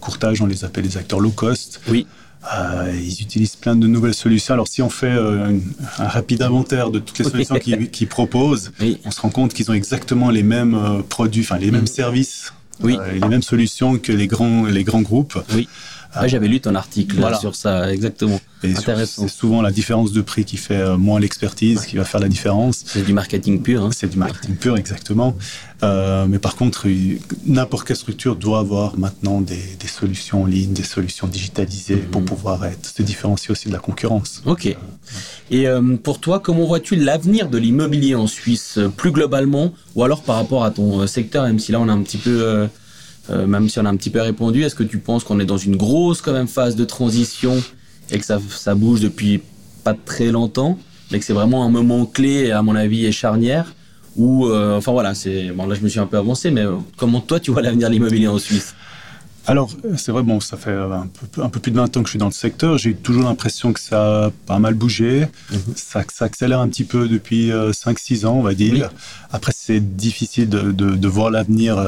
courtage, 0.00 0.40
on 0.40 0.46
les 0.46 0.64
appelle 0.64 0.84
les 0.84 0.96
acteurs 0.96 1.20
low 1.20 1.30
cost. 1.30 1.80
Oui. 1.88 2.06
Euh, 2.54 2.92
ils 2.94 3.22
utilisent 3.22 3.56
plein 3.56 3.76
de 3.76 3.86
nouvelles 3.86 4.14
solutions. 4.14 4.54
Alors, 4.54 4.68
si 4.68 4.82
on 4.82 4.90
fait 4.90 5.06
euh, 5.06 5.58
un, 5.98 6.08
rapide 6.08 6.42
inventaire 6.42 6.90
de 6.90 6.98
toutes 6.98 7.18
les 7.18 7.24
solutions 7.30 7.58
qu'ils 7.58 8.08
proposent, 8.08 8.72
on 9.04 9.10
se 9.10 9.20
rend 9.20 9.30
compte 9.30 9.54
qu'ils 9.54 9.70
ont 9.70 9.74
exactement 9.74 10.30
les 10.30 10.42
mêmes 10.42 10.74
euh, 10.74 11.02
produits, 11.02 11.42
enfin 11.42 11.58
les 11.58 11.70
mêmes 11.70 11.82
mm. 11.82 11.88
services, 11.88 12.52
oui. 12.82 12.98
les 13.12 13.28
mêmes 13.28 13.42
solutions 13.42 13.98
que 13.98 14.12
les 14.12 14.26
grands, 14.26 14.66
les 14.66 14.84
grands 14.84 15.02
groupes. 15.02 15.38
Oui. 15.54 15.68
Ah, 16.12 16.28
j'avais 16.28 16.48
lu 16.48 16.60
ton 16.60 16.74
article 16.74 17.16
sur 17.40 17.54
ça, 17.54 17.92
exactement. 17.92 18.40
C'est 18.62 19.28
souvent 19.28 19.62
la 19.62 19.70
différence 19.70 20.12
de 20.12 20.20
prix 20.22 20.44
qui 20.44 20.56
fait 20.56 20.76
euh, 20.76 20.96
moins 20.96 21.20
l'expertise, 21.20 21.84
qui 21.86 21.96
va 21.96 22.04
faire 22.04 22.20
la 22.20 22.28
différence. 22.28 22.84
C'est 22.86 23.04
du 23.04 23.12
marketing 23.12 23.62
pur. 23.62 23.84
Hein. 23.84 23.90
C'est 23.92 24.08
du 24.08 24.16
marketing 24.16 24.56
pur, 24.56 24.76
exactement. 24.76 25.36
Euh, 25.82 26.26
mais 26.26 26.38
par 26.38 26.56
contre, 26.56 26.88
n'importe 27.44 27.86
quelle 27.86 27.96
structure 27.96 28.34
doit 28.34 28.60
avoir 28.60 28.98
maintenant 28.98 29.40
des, 29.40 29.58
solutions 29.86 30.42
en 30.42 30.46
ligne, 30.46 30.72
des 30.72 30.82
solutions 30.82 31.26
digitalisées 31.26 31.96
pour 31.96 32.22
mhm. 32.22 32.26
pouvoir 32.26 32.64
être, 32.64 32.86
se 32.86 33.02
différencier 33.02 33.52
aussi 33.52 33.68
de 33.68 33.72
la 33.72 33.78
concurrence. 33.78 34.42
Ok. 34.46 34.74
Et 35.50 35.68
euh, 35.68 35.96
pour 35.96 36.18
toi, 36.18 36.40
comment 36.40 36.66
vois-tu 36.66 36.96
l'avenir 36.96 37.48
de 37.48 37.58
l'immobilier 37.58 38.14
en 38.14 38.26
Suisse 38.26 38.78
plus 38.96 39.12
globalement, 39.12 39.72
ou 39.94 40.02
alors 40.02 40.22
par 40.22 40.36
rapport 40.36 40.64
à 40.64 40.70
ton 40.70 41.06
secteur, 41.06 41.44
même 41.44 41.58
si 41.58 41.72
là 41.72 41.80
on 41.80 41.88
a 41.88 41.92
un 41.92 42.02
petit 42.02 42.18
peu 42.18 42.68
euh, 43.30 43.46
même 43.46 43.68
si 43.68 43.78
on 43.78 43.84
a 43.84 43.88
un 43.88 43.96
petit 43.96 44.10
peu 44.10 44.20
répondu, 44.20 44.62
est-ce 44.62 44.74
que 44.74 44.84
tu 44.84 44.98
penses 44.98 45.24
qu'on 45.24 45.40
est 45.40 45.46
dans 45.46 45.56
une 45.56 45.76
grosse 45.76 46.20
quand 46.20 46.32
même 46.32 46.48
phase 46.48 46.76
de 46.76 46.84
transition 46.84 47.62
et 48.10 48.18
que 48.18 48.24
ça, 48.24 48.38
ça 48.50 48.74
bouge 48.74 49.00
depuis 49.00 49.40
pas 49.82 49.94
très 49.94 50.30
longtemps, 50.30 50.78
mais 51.10 51.18
que 51.18 51.24
c'est 51.24 51.32
vraiment 51.32 51.64
un 51.64 51.70
moment 51.70 52.06
clé 52.06 52.52
à 52.52 52.62
mon 52.62 52.76
avis 52.76 53.04
et 53.06 53.12
charnière 53.12 53.74
ou 54.16 54.46
euh, 54.46 54.76
enfin 54.76 54.92
voilà, 54.92 55.14
c'est 55.14 55.50
bon 55.50 55.66
là 55.66 55.74
je 55.74 55.80
me 55.80 55.88
suis 55.88 56.00
un 56.00 56.06
peu 56.06 56.16
avancé, 56.16 56.50
mais 56.50 56.62
euh, 56.62 56.76
comment 56.96 57.20
toi 57.20 57.40
tu 57.40 57.50
vois 57.50 57.62
l'avenir 57.62 57.88
de 57.88 57.94
l'immobilier 57.94 58.28
en 58.28 58.38
Suisse? 58.38 58.74
Alors, 59.48 59.70
c'est 59.96 60.10
vrai, 60.10 60.24
bon, 60.24 60.40
ça 60.40 60.56
fait 60.56 60.72
un 60.72 61.08
peu, 61.30 61.40
un 61.40 61.48
peu, 61.48 61.60
plus 61.60 61.70
de 61.70 61.76
20 61.76 61.96
ans 61.96 62.02
que 62.02 62.08
je 62.08 62.10
suis 62.10 62.18
dans 62.18 62.26
le 62.26 62.32
secteur. 62.32 62.78
J'ai 62.78 62.94
toujours 62.94 63.22
l'impression 63.22 63.72
que 63.72 63.78
ça 63.78 64.24
a 64.24 64.30
pas 64.44 64.58
mal 64.58 64.74
bougé. 64.74 65.28
Mhm. 65.52 65.58
ça, 65.76 66.02
ça, 66.12 66.24
accélère 66.24 66.58
un 66.58 66.66
petit 66.66 66.82
peu 66.82 67.06
depuis 67.06 67.52
5-6 67.52 68.26
ans, 68.26 68.34
on 68.34 68.42
va 68.42 68.54
dire. 68.54 68.90
Après, 69.30 69.52
c'est 69.54 69.78
difficile 69.78 70.48
de, 70.48 70.72
de, 70.72 70.96
de 70.96 71.08
voir 71.08 71.30
l'avenir 71.30 71.78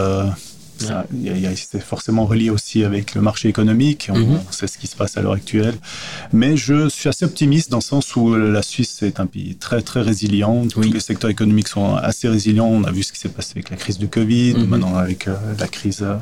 c'est 0.78 1.80
forcément 1.80 2.26
relié 2.26 2.50
aussi 2.50 2.84
avec 2.84 3.14
le 3.14 3.20
marché 3.20 3.48
économique. 3.48 4.08
On, 4.12 4.18
mhm. 4.18 4.40
sait 4.50 4.66
ce 4.66 4.78
qui 4.78 4.86
se 4.86 4.96
passe 4.96 5.16
à 5.16 5.22
l'heure 5.22 5.32
actuelle. 5.32 5.74
Mais 6.32 6.56
je 6.56 6.88
suis 6.88 7.08
assez 7.08 7.24
optimiste 7.24 7.70
dans 7.70 7.78
le 7.78 7.82
sens 7.82 8.14
où 8.16 8.34
la 8.34 8.62
Suisse 8.62 9.02
est 9.02 9.20
un 9.20 9.26
pays 9.26 9.56
très, 9.56 9.82
très 9.82 10.02
résilient. 10.02 10.66
Tous 10.68 10.80
les 10.80 11.00
secteurs 11.00 11.30
économiques 11.30 11.68
sont 11.68 11.94
assez 11.96 12.28
résilients. 12.28 12.68
On 12.68 12.84
a 12.84 12.90
vu 12.90 13.02
ce 13.02 13.12
qui 13.12 13.18
s'est 13.18 13.28
passé 13.28 13.52
avec 13.56 13.70
la 13.70 13.76
crise 13.76 13.98
du 13.98 14.08
Covid, 14.08 14.54
mhm. 14.54 14.66
maintenant 14.66 14.96
avec 14.96 15.28
euh, 15.28 15.36
la 15.58 15.68
crise, 15.68 16.02
euh, 16.02 16.16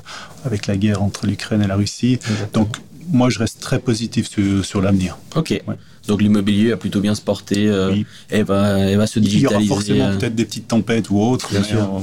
avec 0.45 0.67
la 0.67 0.77
guerre 0.77 1.03
entre 1.03 1.27
l'Ukraine 1.27 1.63
et 1.63 1.67
la 1.67 1.77
Russie. 1.77 2.19
Donc, 2.53 2.77
moi, 3.09 3.31
je 3.31 3.39
reste 3.39 3.61
très 3.61 3.79
positif 3.79 4.29
sur, 4.63 4.83
l'avenir. 4.83 5.19
Ok. 5.35 5.63
Donc 6.07 6.23
l'immobilier 6.23 6.73
a 6.73 6.77
plutôt 6.77 7.01
bien 7.01 7.15
se 7.15 7.21
porter, 7.21 7.69
euh, 7.69 7.97
et 8.31 8.43
va, 8.43 8.97
va 8.97 9.07
se 9.07 9.19
digitaliser. 9.19 9.65
Il 9.65 9.67
y 9.67 9.71
aura 9.71 9.77
forcément 9.77 10.07
euh. 10.07 10.17
peut-être 10.17 10.35
des 10.35 10.45
petites 10.45 10.69
tempêtes 10.69 11.11
ou 11.11 11.21
autres, 11.21 11.51
bien 11.51 11.63
sûr. 11.63 12.01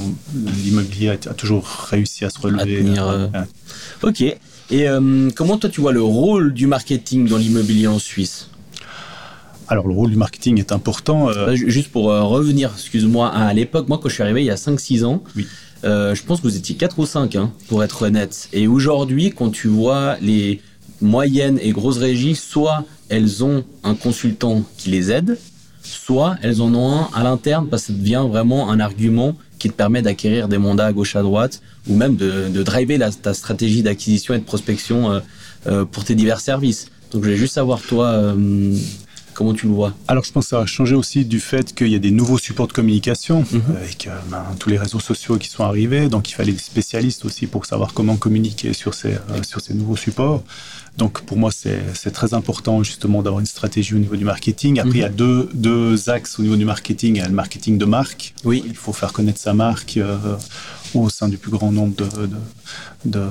l'immobilier 0.63 1.09
a, 1.09 1.17
toujours 1.17 1.65
réussi 1.89 2.25
à 2.25 2.29
se 2.29 2.39
relever. 2.39 2.83
Euh, 2.97 3.27
ok. 4.01 4.23
Et 4.71 4.85
comment 5.35 5.57
toi 5.57 5.69
tu 5.69 5.81
vois 5.81 5.91
le 5.91 6.01
rôle 6.01 6.53
du 6.53 6.67
marketing 6.67 7.27
dans 7.27 7.37
l'immobilier 7.37 7.87
en 7.87 7.99
Suisse? 7.99 8.49
Alors 9.69 9.87
le 9.87 9.93
rôle 9.93 10.09
du 10.09 10.17
marketing 10.17 10.59
est 10.59 10.71
important. 10.71 11.27
Bah, 11.27 11.55
juste 11.55 11.91
pour 11.91 12.05
revenir, 12.05 12.71
excuse-moi, 12.75 13.29
à 13.29 13.53
l'époque, 13.53 13.87
moi 13.87 13.99
quand 14.01 14.09
je 14.09 14.15
suis 14.15 14.23
arrivé 14.23 14.41
il 14.41 14.47
y 14.47 14.51
a 14.51 14.55
5-6 14.55 15.05
ans, 15.05 15.23
oui. 15.35 15.47
je 15.83 16.21
pense 16.23 16.41
que 16.41 16.47
vous 16.47 16.57
étiez 16.57 16.75
4 16.75 16.99
ou 16.99 17.05
5, 17.05 17.35
hein, 17.35 17.51
pour 17.67 17.83
être 17.83 18.01
honnête. 18.01 18.49
Et 18.51 18.67
aujourd'hui, 18.67 19.31
quand 19.31 19.49
tu 19.49 19.67
vois 19.67 20.17
les 20.21 20.61
moyennes 21.01 21.59
et 21.61 21.71
grosses 21.71 21.97
régies, 21.97 22.35
soit 22.35 22.85
elles 23.13 23.43
ont 23.43 23.63
un 23.83 23.93
consultant 23.93 24.63
qui 24.77 24.89
les 24.89 25.11
aide, 25.11 25.37
soit 25.83 26.35
elles 26.41 26.61
en 26.61 26.73
ont 26.73 26.91
un 26.91 27.09
à 27.13 27.23
l'interne 27.23 27.67
parce 27.69 27.83
que 27.83 27.93
ça 27.93 27.99
devient 27.99 28.25
vraiment 28.27 28.71
un 28.71 28.79
argument 28.79 29.35
qui 29.59 29.69
te 29.69 29.75
permet 29.75 30.01
d'acquérir 30.01 30.47
des 30.47 30.57
mandats 30.57 30.87
à 30.87 30.93
gauche 30.93 31.15
à 31.15 31.21
droite 31.21 31.61
ou 31.87 31.95
même 31.95 32.15
de, 32.15 32.63
driver 32.63 32.97
ta 33.21 33.35
stratégie 33.35 33.83
d'acquisition 33.83 34.33
et 34.33 34.39
de 34.39 34.43
prospection 34.43 35.11
euh, 35.11 35.19
euh, 35.67 35.85
pour 35.85 36.03
tes 36.03 36.15
divers 36.15 36.39
services. 36.39 36.87
Donc 37.11 37.21
je 37.21 37.27
voulais 37.27 37.37
juste 37.37 37.53
savoir 37.53 37.81
toi 37.81 38.07
euh, 38.07 38.75
Comment 39.33 39.53
tu 39.53 39.67
le 39.67 39.73
vois? 39.73 39.93
Alors, 40.07 40.23
je 40.23 40.31
pense 40.31 40.45
que 40.45 40.49
ça 40.49 40.59
a 40.59 40.65
changé 40.65 40.95
aussi 40.95 41.25
du 41.25 41.39
fait 41.39 41.73
qu'il 41.73 41.87
y 41.87 41.95
a 41.95 41.99
des 41.99 42.11
nouveaux 42.11 42.37
supports 42.37 42.67
de 42.67 42.73
communication 42.73 43.45
mhm. 43.51 43.61
avec 43.75 44.09
ben, 44.29 44.43
tous 44.59 44.69
les 44.69 44.77
réseaux 44.77 44.99
sociaux 44.99 45.37
qui 45.37 45.49
sont 45.49 45.63
arrivés. 45.63 46.07
Donc, 46.09 46.29
il 46.29 46.33
fallait 46.33 46.51
des 46.51 46.57
spécialistes 46.57 47.25
aussi 47.25 47.47
pour 47.47 47.65
savoir 47.65 47.93
comment 47.93 48.15
communiquer 48.15 48.73
sur 48.73 48.93
ces, 48.93 49.15
sur 49.43 49.61
ces 49.61 49.73
nouveaux 49.73 49.97
supports. 49.97 50.43
Donc 50.97 51.21
pour 51.21 51.37
moi, 51.37 51.49
c'est 51.51 52.11
très 52.11 52.33
important 52.33 52.83
justement 52.83 53.23
d'avoir 53.23 53.39
une 53.39 53.47
stratégie 53.47 53.95
au 53.95 53.97
niveau 53.97 54.15
du 54.15 54.25
marketing. 54.25 54.79
Après, 54.79 54.91
il 54.91 55.01
y 55.01 55.03
a 55.03 55.09
mhm. 55.09 55.15
deux, 55.15 55.49
deux 55.53 56.09
axes 56.09 56.39
au 56.39 56.43
niveau 56.43 56.55
du 56.55 56.65
marketing. 56.65 57.15
Il 57.15 57.19
y 57.19 57.21
a 57.21 57.27
le 57.27 57.33
marketing 57.33 57.77
de 57.77 57.85
marque. 57.85 58.33
Oui. 58.43 58.63
Il 58.65 58.75
faut 58.75 58.93
faire 58.93 59.11
connaître 59.11 59.39
sa 59.39 59.53
marque. 59.53 59.97
Euh, 59.97 60.17
au 61.01 61.09
sein 61.09 61.27
du 61.27 61.37
plus 61.37 61.51
grand 61.51 61.71
nombre 61.71 61.95
de, 61.95 62.05
de, 63.05 63.27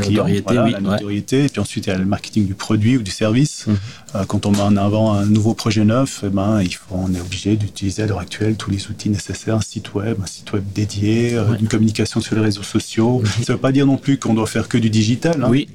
clients. 0.00 0.24
Notoriété, 0.24 0.54
la 0.54 0.80
notoriété. 0.80 1.44
Et 1.44 1.48
puis 1.48 1.60
ensuite, 1.60 1.86
il 1.86 1.90
y 1.90 1.92
a 1.92 1.98
le 1.98 2.04
marketing 2.04 2.46
du 2.46 2.54
produit 2.54 2.96
ou 2.96 3.02
du 3.02 3.10
service. 3.10 3.66
Mhm. 3.66 3.76
Euh, 4.14 4.24
quand 4.24 4.46
on 4.46 4.52
met 4.52 4.60
en 4.60 4.76
avant 4.76 5.12
un 5.12 5.26
nouveau 5.26 5.54
projet 5.54 5.84
neuf, 5.84 6.22
eh 6.24 6.28
ben, 6.28 6.60
il 6.62 6.74
faut, 6.74 6.94
on 6.94 7.12
est 7.14 7.20
obligé 7.20 7.56
d'utiliser 7.56 8.02
à 8.02 8.06
l'heure 8.06 8.20
actuelle 8.20 8.56
tous 8.56 8.70
les 8.70 8.88
outils 8.88 9.10
nécessaires, 9.10 9.56
un 9.56 9.60
site 9.60 9.94
web, 9.94 10.18
un 10.22 10.26
site 10.26 10.52
web 10.52 10.64
dédié, 10.74 11.34
euh, 11.34 11.56
une 11.58 11.68
communication 11.68 12.20
sur 12.20 12.36
les 12.36 12.42
réseaux 12.42 12.62
sociaux. 12.62 13.20
Mhm. 13.20 13.26
Ça 13.26 13.52
ne 13.52 13.56
veut 13.56 13.60
pas 13.60 13.72
dire 13.72 13.86
non 13.86 13.96
plus 13.96 14.18
qu'on 14.18 14.34
doit 14.34 14.46
faire 14.46 14.68
que 14.68 14.78
du 14.78 14.90
digital. 14.90 15.42
Hein. 15.42 15.48
Oui. 15.50 15.68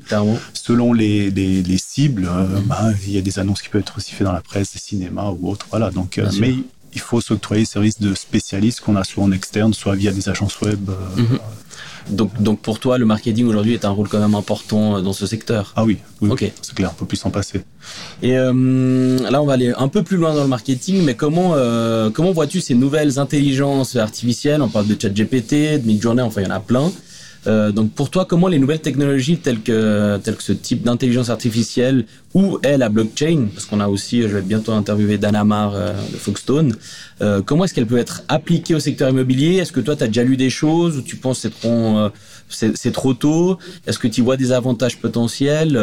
Selon 0.54 0.94
les, 0.94 1.32
les, 1.32 1.78
cibles, 1.78 2.28
euh, 2.30 2.60
ben, 2.66 2.94
il 3.06 3.14
y 3.14 3.18
a 3.18 3.22
des 3.22 3.40
annonces 3.40 3.62
qui 3.62 3.70
peuvent 3.70 3.82
être 3.82 3.98
aussi 3.98 4.14
faites 4.14 4.26
dans 4.26 4.34
la 4.34 4.42
presse, 4.42 4.74
des 4.74 4.80
cinémas 4.80 5.30
ou 5.30 5.50
autres. 5.50 5.68
Voilà. 5.70 5.90
Donc, 5.90 6.20
mais 6.40 6.56
il 6.94 7.02
faut 7.02 7.22
s'octroyer 7.22 7.66
services 7.66 8.00
de 8.00 8.14
spécialistes 8.14 8.82
qu'on 8.82 8.96
a 8.96 9.04
soit 9.04 9.24
en 9.24 9.32
externe, 9.32 9.74
soit 9.74 9.96
via 9.96 10.12
des 10.12 10.30
agences 10.30 10.60
web. 10.62 10.90
Euh, 10.90 11.22
mhm. 11.22 11.40
Donc, 12.10 12.42
donc 12.42 12.60
pour 12.62 12.80
toi, 12.80 12.98
le 12.98 13.06
marketing 13.06 13.46
aujourd'hui 13.46 13.74
est 13.74 13.86
un 13.86 13.92
rôle 13.92 14.10
quand 14.10 14.20
même 14.20 14.36
important 14.36 14.98
euh, 14.98 15.02
dans 15.02 15.14
ce 15.14 15.26
secteur. 15.26 15.72
Ah 15.76 15.86
oui, 15.86 15.98
oui 16.22 16.30
c'est 16.62 16.74
clair, 16.74 16.92
on 16.92 16.96
peut 16.96 17.06
plus 17.06 17.18
s'en 17.18 17.30
passer. 17.30 17.62
Et 18.22 18.38
euh, 18.38 19.30
là, 19.30 19.42
on 19.42 19.46
va 19.46 19.54
aller 19.54 19.72
un 19.78 19.88
peu 19.88 20.04
plus 20.04 20.18
loin 20.18 20.34
dans 20.34 20.42
le 20.42 20.50
marketing, 20.50 21.04
mais 21.04 21.16
comment 21.16 21.56
comment 22.14 22.32
vois-tu 22.32 22.60
ces 22.60 22.74
nouvelles 22.74 23.20
intelligences 23.20 23.96
artificielles? 23.96 24.62
On 24.62 24.70
parle 24.70 24.88
de 24.88 25.00
ChatGPT, 25.00 25.82
de 25.82 25.86
Midjourney, 25.86 26.22
enfin 26.22 26.42
il 26.42 26.48
y 26.48 26.52
en 26.52 26.56
a 26.56 26.60
plein. 26.60 26.92
Euh, 27.48 27.72
donc 27.72 27.92
pour 27.92 28.10
toi, 28.10 28.26
comment 28.26 28.48
les 28.48 28.60
nouvelles 28.60 28.82
technologies 28.82 29.38
telles 29.38 29.62
que, 29.62 30.18
telles 30.18 30.36
que 30.36 30.44
ce 30.44 30.54
type 30.54 30.84
d'intelligence 30.84 31.30
artificielle 31.30 32.06
ou 32.34 32.60
est 32.64 32.78
la 32.78 32.90
blockchain, 32.90 33.48
parce 33.54 33.66
qu'on 33.66 33.80
a 33.80 33.88
aussi, 33.88 34.22
je 34.22 34.28
vais 34.28 34.42
bientôt 34.42 34.72
interviewer 34.74 35.18
Dana 35.18 35.44
Mar 35.44 35.74
euh, 35.76 35.94
de 36.12 36.18
Foxstone, 36.18 36.76
euh, 37.22 37.42
comment 37.42 37.66
est-ce 37.66 37.74
qu'elle 37.74 37.88
peut 37.88 37.98
être 37.98 38.24
appliquée 38.28 38.76
au 38.76 38.80
secteur 38.80 39.10
immobilier? 39.10 39.58
Est-ce 39.58 39.72
que 39.72 39.80
toi, 39.80 39.96
tu 39.96 40.04
as 40.04 40.08
déjà 40.08 40.24
lu 40.24 40.38
des 40.38 40.50
choses 40.50 40.98
ou 40.98 41.02
tu 41.02 41.16
penses 41.16 41.42
que 41.42 41.50
c'est 41.50 41.60
trop, 41.60 42.10
c'est, 42.50 42.92
trop 42.92 43.14
tôt? 43.14 43.58
Est-ce 43.88 44.00
que 44.00 44.08
tu 44.08 44.22
vois 44.22 44.38
des 44.38 44.52
avantages 44.52 44.98
potentiels? 44.98 45.78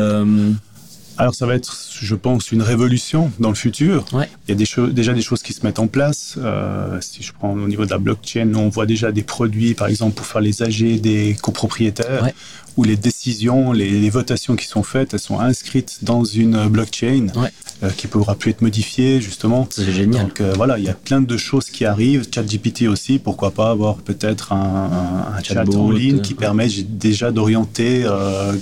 Alors 1.19 1.35
ça 1.35 1.47
va 1.47 1.55
être, 1.57 1.77
je 2.01 2.15
pense, 2.15 2.53
une 2.53 2.63
révolution 2.63 3.33
dans 3.41 3.49
le 3.49 3.57
futur. 3.57 4.05
Ouais. 4.13 4.29
Il 4.47 4.51
y 4.51 4.53
a 4.53 4.55
des 4.55 4.93
déjà 4.93 5.13
des 5.13 5.21
choses 5.21 5.43
qui 5.43 5.53
se 5.53 5.67
mettent 5.67 5.81
en 5.81 5.89
place. 5.89 6.37
Euh, 6.39 6.99
si 7.01 7.25
je 7.25 7.33
prends 7.33 7.53
au 7.53 7.67
niveau 7.67 7.85
de 7.85 7.91
la 7.91 7.99
blockchain, 7.99 8.53
on 8.55 8.69
voit 8.69 8.87
déjà 8.87 9.11
des 9.11 9.25
produits, 9.25 9.75
par 9.75 9.89
exemple, 9.89 10.15
pour 10.15 10.27
faire 10.27 10.41
les 10.41 10.63
AG 10.63 11.01
des 11.01 11.37
copropriétaires, 11.43 12.23
ouais. 12.23 12.35
où 12.77 12.85
les 12.85 12.97
décisions, 12.97 13.73
les, 13.73 14.09
votations 14.11 14.55
qui 14.55 14.67
sont 14.67 14.85
faites, 14.85 15.13
elles 15.13 15.21
sont 15.21 15.41
inscrites 15.41 15.99
dans 16.03 16.23
une 16.25 16.69
blockchain 16.69 17.27
ouais. 17.35 17.53
euh, 17.83 17.91
qui 17.91 18.07
pourra 18.07 18.37
plus 18.37 18.53
être 18.53 18.63
modifiée, 18.63 19.21
justement. 19.21 19.67
C'est 19.71 19.91
génial. 19.91 20.29
Donc 20.29 20.41
euh, 20.41 20.53
voilà, 20.57 20.79
il 20.79 20.85
y 20.85 20.89
a 20.89 20.95
plein 20.95 21.21
de 21.21 21.37
choses 21.37 21.67
qui 21.67 21.85
arrivent. 21.85 22.29
ChatGPT 22.33 22.83
aussi, 22.83 23.19
pourquoi 23.19 23.51
pas 23.51 23.71
avoir 23.71 23.97
peut-être 23.97 24.53
un, 24.53 25.35
un, 25.37 25.43
chat 25.43 25.69
en 25.75 25.91
ligne 25.91 26.21
qui 26.21 26.35
permet 26.35 26.69
déjà 26.89 27.33
d'orienter 27.33 28.05
euh, 28.05 28.53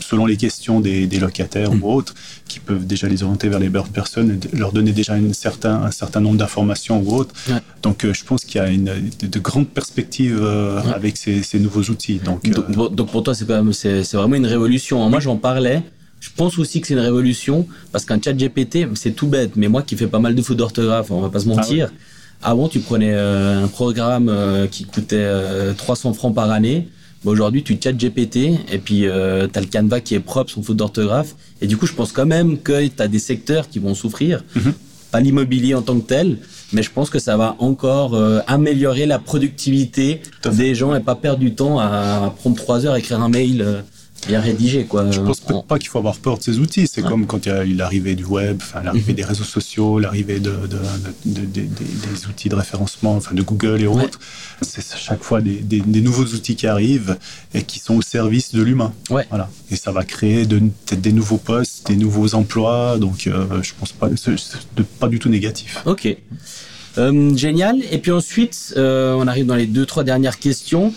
selon 0.00 0.26
les 0.26 0.36
questions 0.36 0.80
des, 0.80 1.06
locataires 1.18 1.72
mm. 1.72 1.82
ou 1.82 1.92
autres, 1.92 2.14
qui 2.48 2.60
peuvent 2.60 2.86
déjà 2.86 3.08
les 3.08 3.22
orienter 3.22 3.48
vers 3.48 3.58
les 3.58 3.68
bonnes 3.68 3.88
personnes, 3.88 4.38
leur 4.52 4.72
donner 4.72 4.92
déjà 4.92 5.16
une 5.16 5.34
certain, 5.34 5.82
un 5.82 5.90
certain 5.90 6.20
nombre 6.20 6.36
d'informations 6.36 7.00
ou 7.00 7.14
autres. 7.14 7.34
Donc, 7.82 8.04
euh, 8.04 8.12
je 8.12 8.24
pense 8.24 8.44
qu'il 8.44 8.60
y 8.60 8.64
a 8.64 8.68
une, 8.68 8.90
de, 9.20 9.38
grandes 9.38 9.68
perspectives 9.68 10.38
euh, 10.40 10.80
avec 10.94 11.16
ces, 11.16 11.42
nouveaux 11.58 11.82
outils. 11.82 12.18
Donc, 12.18 12.46
euh, 12.46 12.88
donc, 12.88 13.10
pour 13.10 13.22
toi, 13.22 13.34
c'est 13.34 13.46
quand 13.46 13.62
même, 13.62 13.72
c'est, 13.72 14.02
vraiment 14.12 14.36
une 14.36 14.46
révolution. 14.46 15.08
Moi, 15.08 15.20
j'en 15.20 15.36
parlais. 15.36 15.82
Je 16.20 16.30
pense 16.36 16.56
aussi 16.58 16.80
que 16.80 16.86
c'est 16.86 16.94
une 16.94 17.00
révolution 17.00 17.66
parce 17.90 18.04
qu'un 18.04 18.20
chat 18.22 18.32
GPT, 18.32 18.86
c'est 18.94 19.10
tout 19.10 19.26
bête, 19.26 19.56
mais 19.56 19.66
moi 19.66 19.82
qui 19.82 19.96
fais 19.96 20.06
pas 20.06 20.20
mal 20.20 20.36
de 20.36 20.42
fautes 20.42 20.56
d'orthographe, 20.56 21.10
on 21.10 21.20
va 21.20 21.30
pas 21.30 21.40
se 21.40 21.48
ah 21.50 21.54
mentir. 21.56 21.92
Avant, 22.42 22.68
tu 22.68 22.78
prenais 22.78 23.12
un 23.12 23.66
programme 23.66 24.32
qui 24.70 24.84
coûtait 24.84 25.28
300 25.76 26.12
francs 26.12 26.32
par 26.32 26.48
année 26.52 26.86
aujourd'hui, 27.30 27.62
tu 27.62 27.78
chat 27.82 27.92
GPT 27.92 28.36
et 28.70 28.78
puis 28.78 29.06
euh, 29.06 29.46
tu 29.52 29.58
as 29.58 29.62
le 29.62 29.68
Canva 29.68 30.00
qui 30.00 30.14
est 30.14 30.20
propre, 30.20 30.50
son 30.50 30.62
faute 30.62 30.76
d'orthographe. 30.76 31.34
Et 31.60 31.66
du 31.66 31.76
coup, 31.76 31.86
je 31.86 31.92
pense 31.92 32.12
quand 32.12 32.26
même 32.26 32.58
que 32.58 32.86
tu 32.86 33.02
as 33.02 33.08
des 33.08 33.18
secteurs 33.18 33.68
qui 33.68 33.78
vont 33.78 33.94
souffrir. 33.94 34.42
Mhm. 34.54 34.72
Pas 35.10 35.20
l'immobilier 35.20 35.74
en 35.74 35.82
tant 35.82 35.98
que 36.00 36.06
tel, 36.06 36.38
mais 36.72 36.82
je 36.82 36.90
pense 36.90 37.10
que 37.10 37.18
ça 37.18 37.36
va 37.36 37.56
encore 37.58 38.14
euh, 38.14 38.40
améliorer 38.46 39.04
la 39.04 39.18
productivité 39.18 40.22
des 40.50 40.74
gens 40.74 40.94
et 40.94 41.00
pas 41.00 41.14
perdre 41.14 41.40
du 41.40 41.54
temps 41.54 41.78
à, 41.78 42.34
prendre 42.38 42.56
trois 42.56 42.86
heures 42.86 42.94
à 42.94 42.98
écrire 42.98 43.20
un 43.20 43.28
mail. 43.28 43.60
Euh, 43.60 43.82
bien 44.26 44.40
rédigé, 44.40 44.84
quoi. 44.84 45.10
Je 45.10 45.20
pense 45.20 45.40
pas 45.40 45.78
qu'il 45.78 45.88
faut 45.88 45.98
avoir 45.98 46.16
peur 46.16 46.38
de 46.38 46.42
ces 46.42 46.58
outils. 46.58 46.86
C'est 46.86 47.02
comme 47.02 47.26
quand 47.26 47.46
il 47.46 47.48
y 47.48 47.52
a 47.52 47.64
eu 47.64 47.74
l'arrivée 47.74 48.14
du 48.14 48.24
web, 48.24 48.62
l'arrivée 48.84 49.12
mhm. 49.12 49.16
des 49.16 49.24
réseaux 49.24 49.44
sociaux, 49.44 49.98
l'arrivée 49.98 50.40
de, 50.40 50.52
des 51.24 52.26
outils 52.28 52.48
de 52.48 52.54
référencement, 52.54 53.16
enfin, 53.16 53.34
de 53.34 53.42
Google 53.42 53.82
et 53.82 53.86
autres. 53.86 54.18
C'est 54.60 54.84
chaque 54.96 55.22
fois 55.22 55.40
des, 55.40 55.82
nouveaux 55.86 56.24
outils 56.24 56.56
qui 56.56 56.66
arrivent 56.66 57.16
et 57.54 57.62
qui 57.62 57.78
sont 57.78 57.96
au 57.96 58.02
service 58.02 58.54
de 58.54 58.62
l'humain. 58.62 58.92
Ouais. 59.10 59.26
Voilà. 59.28 59.48
Et 59.70 59.76
ça 59.76 59.92
va 59.92 60.04
créer 60.04 60.46
peut-être 60.46 61.00
des 61.00 61.12
nouveaux 61.12 61.38
postes, 61.38 61.86
des 61.88 61.96
nouveaux 61.96 62.34
emplois. 62.34 62.98
Donc, 62.98 63.26
euh, 63.26 63.62
je 63.62 63.72
pense 63.78 63.92
pas, 63.92 64.08
pas 64.98 65.08
du 65.08 65.18
tout 65.18 65.28
négatif. 65.28 65.82
Ok. 65.84 66.16
Euh, 66.98 67.34
génial. 67.36 67.76
Et 67.90 67.98
puis 67.98 68.10
ensuite, 68.10 68.74
euh, 68.76 69.14
on 69.14 69.26
arrive 69.26 69.46
dans 69.46 69.54
les 69.54 69.66
deux, 69.66 69.86
trois 69.86 70.04
dernières 70.04 70.38
questions. 70.38 70.92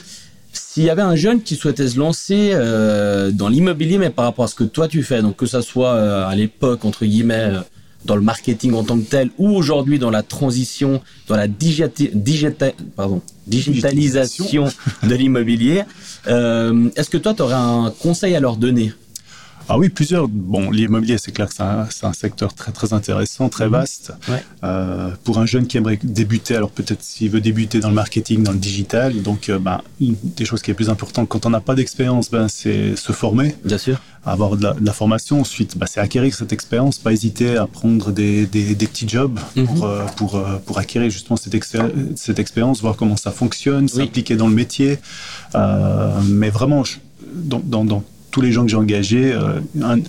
S'il 0.56 0.84
y 0.84 0.90
avait 0.90 1.02
un 1.02 1.16
jeune 1.16 1.42
qui 1.42 1.56
souhaitait 1.56 1.90
se 1.90 2.00
lancer 2.00 2.52
euh, 2.54 3.32
dans 3.32 3.50
l'immobilier, 3.50 3.98
mais 3.98 4.10
par 4.10 4.26
rapport 4.26 4.46
à 4.46 4.48
ce 4.48 4.56
que 4.56 4.64
toi 4.64 4.88
tu 4.88 5.04
fais, 5.04 5.22
donc 5.22 5.36
que 5.36 5.46
ça 5.46 5.62
soit 5.62 5.94
euh, 5.94 6.26
à 6.28 6.36
l'époque, 6.36 6.86
entre 6.86 7.06
guillemets, 7.06 7.56
euh, 7.56 7.60
dans 8.06 8.16
le 8.16 8.22
marketing 8.22 8.74
en 8.74 8.84
tant 8.84 8.98
que 8.98 9.04
tel, 9.04 9.32
ou 9.38 9.50
aujourd'hui 9.50 10.00
dans 10.00 10.12
la 10.12 10.24
transition, 10.24 11.02
dans 11.28 11.36
la 11.36 11.48
pardon, 12.96 13.22
digitalisation 13.48 14.66
de 15.04 15.16
l'immobilier, 15.16 15.84
est-ce 16.28 17.10
que 17.10 17.18
toi 17.18 17.34
tu 17.34 17.42
aurais 17.42 17.56
un 17.56 17.92
conseil 18.00 18.36
à 18.36 18.40
leur 18.40 18.58
donner? 18.58 18.94
Ah 19.68 19.78
oui, 19.78 19.90
plusieurs. 19.90 20.28
Bon, 20.28 20.70
l'immobilier, 20.70 21.18
c'est 21.18 21.32
clair 21.32 21.48
que 21.48 21.56
c'est 21.56 22.06
un, 22.06 22.14
secteur 22.14 22.54
très 22.54 22.72
très 22.72 22.94
intéressant, 22.94 23.50
très 23.50 23.66
mhm. 23.66 23.72
vaste. 23.72 24.14
Euh, 24.64 25.10
pour 25.24 25.40
un 25.40 25.46
jeune 25.46 25.68
qui 25.68 25.78
aimerait 25.78 26.00
débuter, 26.04 26.56
alors 26.56 26.70
peut-être 26.70 27.04
s'il 27.04 27.32
veut 27.32 27.42
débuter 27.42 27.80
dans 27.80 27.90
le 27.90 27.96
marketing, 27.96 28.44
dans 28.44 28.52
le 28.52 28.58
digital, 28.58 29.22
donc 29.22 29.50
euh, 29.50 29.60
ben, 29.60 29.82
une 30.00 30.16
des 30.24 30.46
choses 30.46 30.62
qui 30.62 30.72
est 30.72 30.76
plus 30.76 30.90
importante 30.90 31.28
quand 31.30 31.46
on 31.46 31.50
n'a 31.50 31.62
pas 31.62 31.76
d'expérience, 31.76 32.30
ben, 32.30 32.48
c'est 32.48 32.96
se 32.96 33.12
former. 33.12 33.56
Bien 33.64 33.78
sûr. 33.78 34.00
Avoir 34.24 34.56
de 34.56 34.68
la, 34.82 34.94
formation. 34.94 35.42
Ensuite, 35.42 35.78
ben, 35.78 35.86
c'est 35.88 36.00
acquérir 36.00 36.34
cette 36.34 36.54
expérience, 36.54 36.98
pas 36.98 37.12
hésiter 37.12 37.58
à 37.58 37.68
prendre 37.68 38.12
des, 38.12 38.48
des, 38.48 38.76
petits 38.88 39.08
jobs 39.08 39.40
pour, 39.54 39.76
mhm. 39.76 39.84
euh, 39.84 40.06
pour, 40.16 40.44
pour, 40.66 40.78
acquérir 40.80 41.10
justement 41.10 41.38
cette, 41.38 41.56
cette 42.16 42.40
expérience, 42.40 42.82
voir 42.82 42.96
comment 42.96 43.18
ça 43.18 43.32
fonctionne, 43.32 43.88
s'impliquer 43.88 44.36
dans 44.36 44.48
le 44.48 44.56
métier. 44.56 45.00
mais 45.54 46.50
vraiment, 46.50 46.84
dans, 47.34 47.60
dans, 47.60 47.84
dans 47.84 48.04
tous 48.36 48.42
les 48.42 48.52
gens 48.52 48.66
que 48.66 48.70
j'ai 48.70 48.76
engagés, 48.76 49.32
euh, 49.32 49.62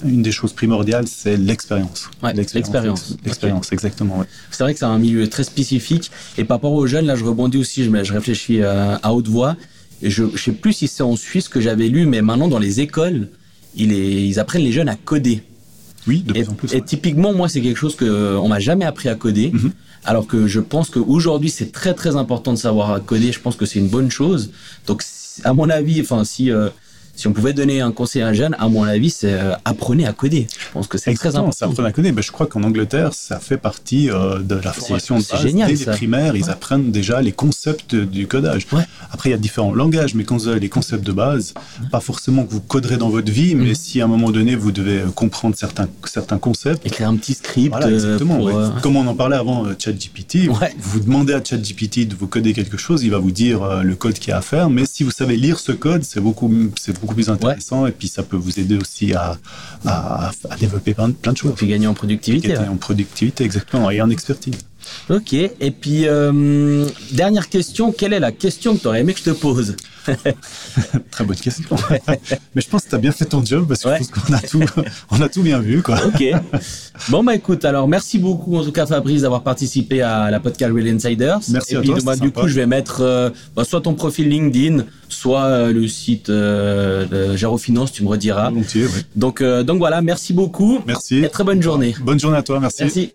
une 0.04 0.20
des 0.20 0.32
choses 0.32 0.52
primordiales, 0.52 1.06
c'est 1.06 1.36
l'expérience. 1.36 2.10
l'expérience. 2.34 3.16
L'expérience, 3.24 3.70
exactement. 3.70 4.24
C'est 4.50 4.64
vrai 4.64 4.72
que 4.72 4.80
c'est 4.80 4.84
un 4.84 4.98
milieu 4.98 5.28
très 5.28 5.44
spécifique. 5.44 6.10
Et 6.36 6.42
par 6.42 6.56
rapport 6.56 6.72
aux 6.72 6.88
jeunes, 6.88 7.06
là, 7.06 7.14
je 7.14 7.24
rebondis 7.24 7.56
aussi, 7.56 7.84
je, 7.84 8.02
je 8.02 8.12
réfléchis 8.12 8.62
euh, 8.62 8.96
à, 9.00 9.14
haute 9.14 9.28
voix. 9.28 9.54
Et 10.02 10.10
je 10.10 10.24
ne 10.24 10.36
sais 10.36 10.50
plus 10.50 10.72
si 10.72 10.88
c'est 10.88 11.04
en 11.04 11.14
Suisse 11.14 11.46
que 11.46 11.60
j'avais 11.60 11.86
lu, 11.86 12.04
mais 12.04 12.20
maintenant, 12.20 12.48
dans 12.48 12.58
les 12.58 12.80
écoles, 12.80 13.28
ils, 13.76 13.92
ils 13.92 14.40
apprennent 14.40 14.64
les 14.64 14.72
jeunes 14.72 14.88
à 14.88 14.96
coder. 14.96 15.44
Oui, 16.08 16.24
de 16.26 16.32
plus 16.32 16.48
en 16.48 16.54
plus. 16.54 16.74
Et 16.74 16.82
typiquement, 16.82 17.32
moi, 17.32 17.48
c'est 17.48 17.60
quelque 17.60 17.78
chose 17.78 17.94
qu'on 17.94 18.06
euh, 18.06 18.48
m'a 18.48 18.58
jamais 18.58 18.86
appris 18.86 19.08
à 19.08 19.14
coder. 19.14 19.52
Mhm. 19.52 19.70
Alors 20.04 20.26
que 20.26 20.48
je 20.48 20.58
pense 20.58 20.90
qu'aujourd'hui, 20.90 21.50
c'est 21.50 21.70
très 21.70 21.94
très 21.94 22.16
important 22.16 22.52
de 22.52 22.58
savoir 22.58 23.04
coder. 23.04 23.30
Je 23.30 23.38
pense 23.38 23.54
que 23.54 23.66
c'est 23.66 23.78
une 23.78 23.88
bonne 23.88 24.10
chose. 24.10 24.50
Donc, 24.88 25.04
à 25.44 25.52
mon 25.52 25.70
avis, 25.70 26.00
enfin, 26.00 26.24
si 26.24 26.50
si 27.16 27.26
on 27.26 27.32
pouvait 27.32 27.54
donner 27.54 27.80
un 27.80 27.92
conseil 27.92 28.20
à 28.20 28.28
un 28.28 28.32
jeune, 28.34 28.54
à 28.58 28.68
mon 28.68 28.84
avis, 28.84 29.08
c'est 29.08 29.32
euh, 29.32 29.54
apprenez 29.64 30.06
à 30.06 30.12
coder. 30.12 30.46
Je 30.50 30.72
pense 30.72 30.86
que 30.86 30.98
c'est 30.98 31.14
très 31.14 31.34
important. 31.34 31.70
Apprenez 31.70 31.88
à 31.88 31.92
coder. 31.92 32.12
Mais 32.12 32.20
je 32.20 32.30
crois 32.30 32.46
qu'en 32.46 32.62
Angleterre, 32.62 33.14
ça 33.14 33.40
fait 33.40 33.56
partie 33.56 34.10
euh, 34.10 34.38
de 34.38 34.54
la 34.54 34.72
formation 34.72 35.18
de 35.18 35.24
base. 35.24 35.42
Génial, 35.42 35.72
Dès 35.72 35.84
les 35.84 35.92
primaires, 35.92 36.36
ils 36.36 36.50
apprennent 36.50 36.90
déjà 36.92 37.22
les 37.22 37.32
concepts 37.32 37.94
du 37.94 38.26
codage. 38.26 38.66
Après, 39.10 39.30
il 39.30 39.32
y 39.32 39.34
a 39.34 39.38
différents 39.38 39.72
langages, 39.72 40.14
mais 40.14 40.24
quand 40.24 40.36
vous 40.36 40.48
avez 40.48 40.60
les 40.60 40.68
concepts 40.68 41.04
de 41.04 41.12
base, 41.12 41.54
pas 41.90 42.00
forcément 42.00 42.44
que 42.44 42.52
vous 42.52 42.60
coderez 42.60 42.98
dans 42.98 43.08
votre 43.08 43.32
vie, 43.32 43.54
mais 43.54 43.70
mm. 43.70 43.74
si 43.74 44.00
à 44.02 44.04
un 44.04 44.08
moment 44.08 44.30
donné, 44.30 44.54
vous 44.54 44.70
devez 44.70 44.98
euh, 44.98 45.06
comprendre 45.06 45.56
certains, 45.56 45.88
certains 46.04 46.38
concepts. 46.38 46.84
Écrire 46.84 47.08
un 47.08 47.16
petit 47.16 47.32
script. 47.32 47.70
Voilà, 47.70 47.90
exactement. 47.90 48.46
Comme 48.82 48.96
on 48.96 49.06
en 49.06 49.14
parlait 49.14 49.36
avant, 49.36 49.64
ChatGPT, 49.78 50.48
vous 50.78 51.00
demandez 51.00 51.32
à 51.32 51.42
ChatGPT 51.42 52.06
de 52.06 52.14
vous 52.14 52.26
coder 52.26 52.52
quelque 52.52 52.76
chose, 52.76 53.04
il 53.04 53.10
va 53.10 53.18
vous 53.18 53.30
dire 53.30 53.82
le 53.82 53.94
code 53.94 54.18
qu'il 54.18 54.28
y 54.28 54.32
a 54.32 54.38
à 54.38 54.42
faire. 54.42 54.68
Mais 54.68 54.84
si 54.84 55.02
vous 55.02 55.10
savez 55.10 55.36
lire 55.36 55.58
ce 55.58 55.72
code, 55.72 56.04
c'est 56.04 56.20
beaucoup, 56.20 56.52
c'est 56.78 56.92
beaucoup 57.06 57.14
plus 57.14 57.30
intéressant 57.30 57.86
et 57.86 57.92
puis 57.92 58.08
ça 58.08 58.22
peut 58.22 58.36
vous 58.36 58.58
aider 58.58 58.76
aussi 58.76 59.14
à, 59.14 59.38
à, 59.86 60.32
développer 60.58 60.94
plein, 60.94 61.08
de 61.08 61.36
choses. 61.36 61.54
Puis 61.56 61.66
gagner 61.66 61.86
en 61.86 61.94
productivité. 61.94 62.48
Gagner 62.48 62.68
en 62.68 62.76
productivité, 62.76 63.44
exactement, 63.44 63.90
et 63.90 64.00
en 64.00 64.10
expertise. 64.10 64.58
Ok, 65.10 65.32
et 65.32 65.70
puis 65.70 66.06
euh, 66.06 66.86
dernière 67.12 67.48
question, 67.48 67.92
quelle 67.92 68.12
est 68.12 68.20
la 68.20 68.32
question 68.32 68.76
que 68.76 68.82
tu 68.82 68.86
aurais 68.88 69.00
aimé 69.00 69.12
que 69.12 69.20
je 69.20 69.24
te 69.24 69.30
pose 69.30 69.76
Très 71.10 71.24
bonne 71.24 71.36
question. 71.36 71.76
Mais 72.54 72.62
je 72.62 72.68
pense 72.68 72.84
que 72.84 72.90
tu 72.90 72.94
as 72.94 72.98
bien 72.98 73.12
fait 73.12 73.24
ton 73.24 73.44
job 73.44 73.66
parce 73.68 73.82
que 73.82 73.90
je 73.90 73.96
pense 73.96 74.08
qu'on 74.08 74.34
a 74.34 74.40
tout, 74.40 74.62
on 75.10 75.20
a 75.20 75.28
tout 75.28 75.42
bien 75.42 75.58
vu. 75.58 75.82
Quoi. 75.82 75.98
Ok. 76.06 76.24
Bon, 77.08 77.24
bah 77.24 77.34
écoute, 77.34 77.64
alors 77.64 77.88
merci 77.88 78.18
beaucoup 78.18 78.56
en 78.56 78.64
tout 78.64 78.72
cas 78.72 78.86
Fabrice 78.86 79.22
d'avoir 79.22 79.42
participé 79.42 80.02
à 80.02 80.30
la 80.30 80.40
podcast 80.40 80.72
Real 80.72 80.88
Insiders. 80.88 81.40
Merci 81.50 81.74
et 81.74 81.76
à 81.76 81.80
puis, 81.80 81.90
toi. 81.90 81.98
Bah, 82.04 82.16
du 82.16 82.30
coup, 82.30 82.48
je 82.48 82.54
vais 82.54 82.66
mettre 82.66 83.00
euh, 83.00 83.30
bah, 83.54 83.64
soit 83.64 83.80
ton 83.80 83.94
profil 83.94 84.28
LinkedIn, 84.28 84.84
soit 85.08 85.44
euh, 85.44 85.72
le 85.72 85.88
site 85.88 86.30
de 86.30 87.36
Gérofinance, 87.36 87.92
tu 87.92 88.02
me 88.02 88.08
rediras. 88.08 88.50
Volontiers, 88.50 88.86
Donc, 89.14 89.42
donc 89.42 89.78
voilà, 89.78 90.02
merci 90.02 90.32
beaucoup. 90.32 90.80
Merci. 90.86 91.24
Et 91.24 91.28
très 91.28 91.44
bonne 91.44 91.62
journée. 91.62 91.94
Bonne 92.00 92.20
journée 92.20 92.38
à 92.38 92.42
toi, 92.42 92.60
merci. 92.60 92.82
Merci. 92.82 93.12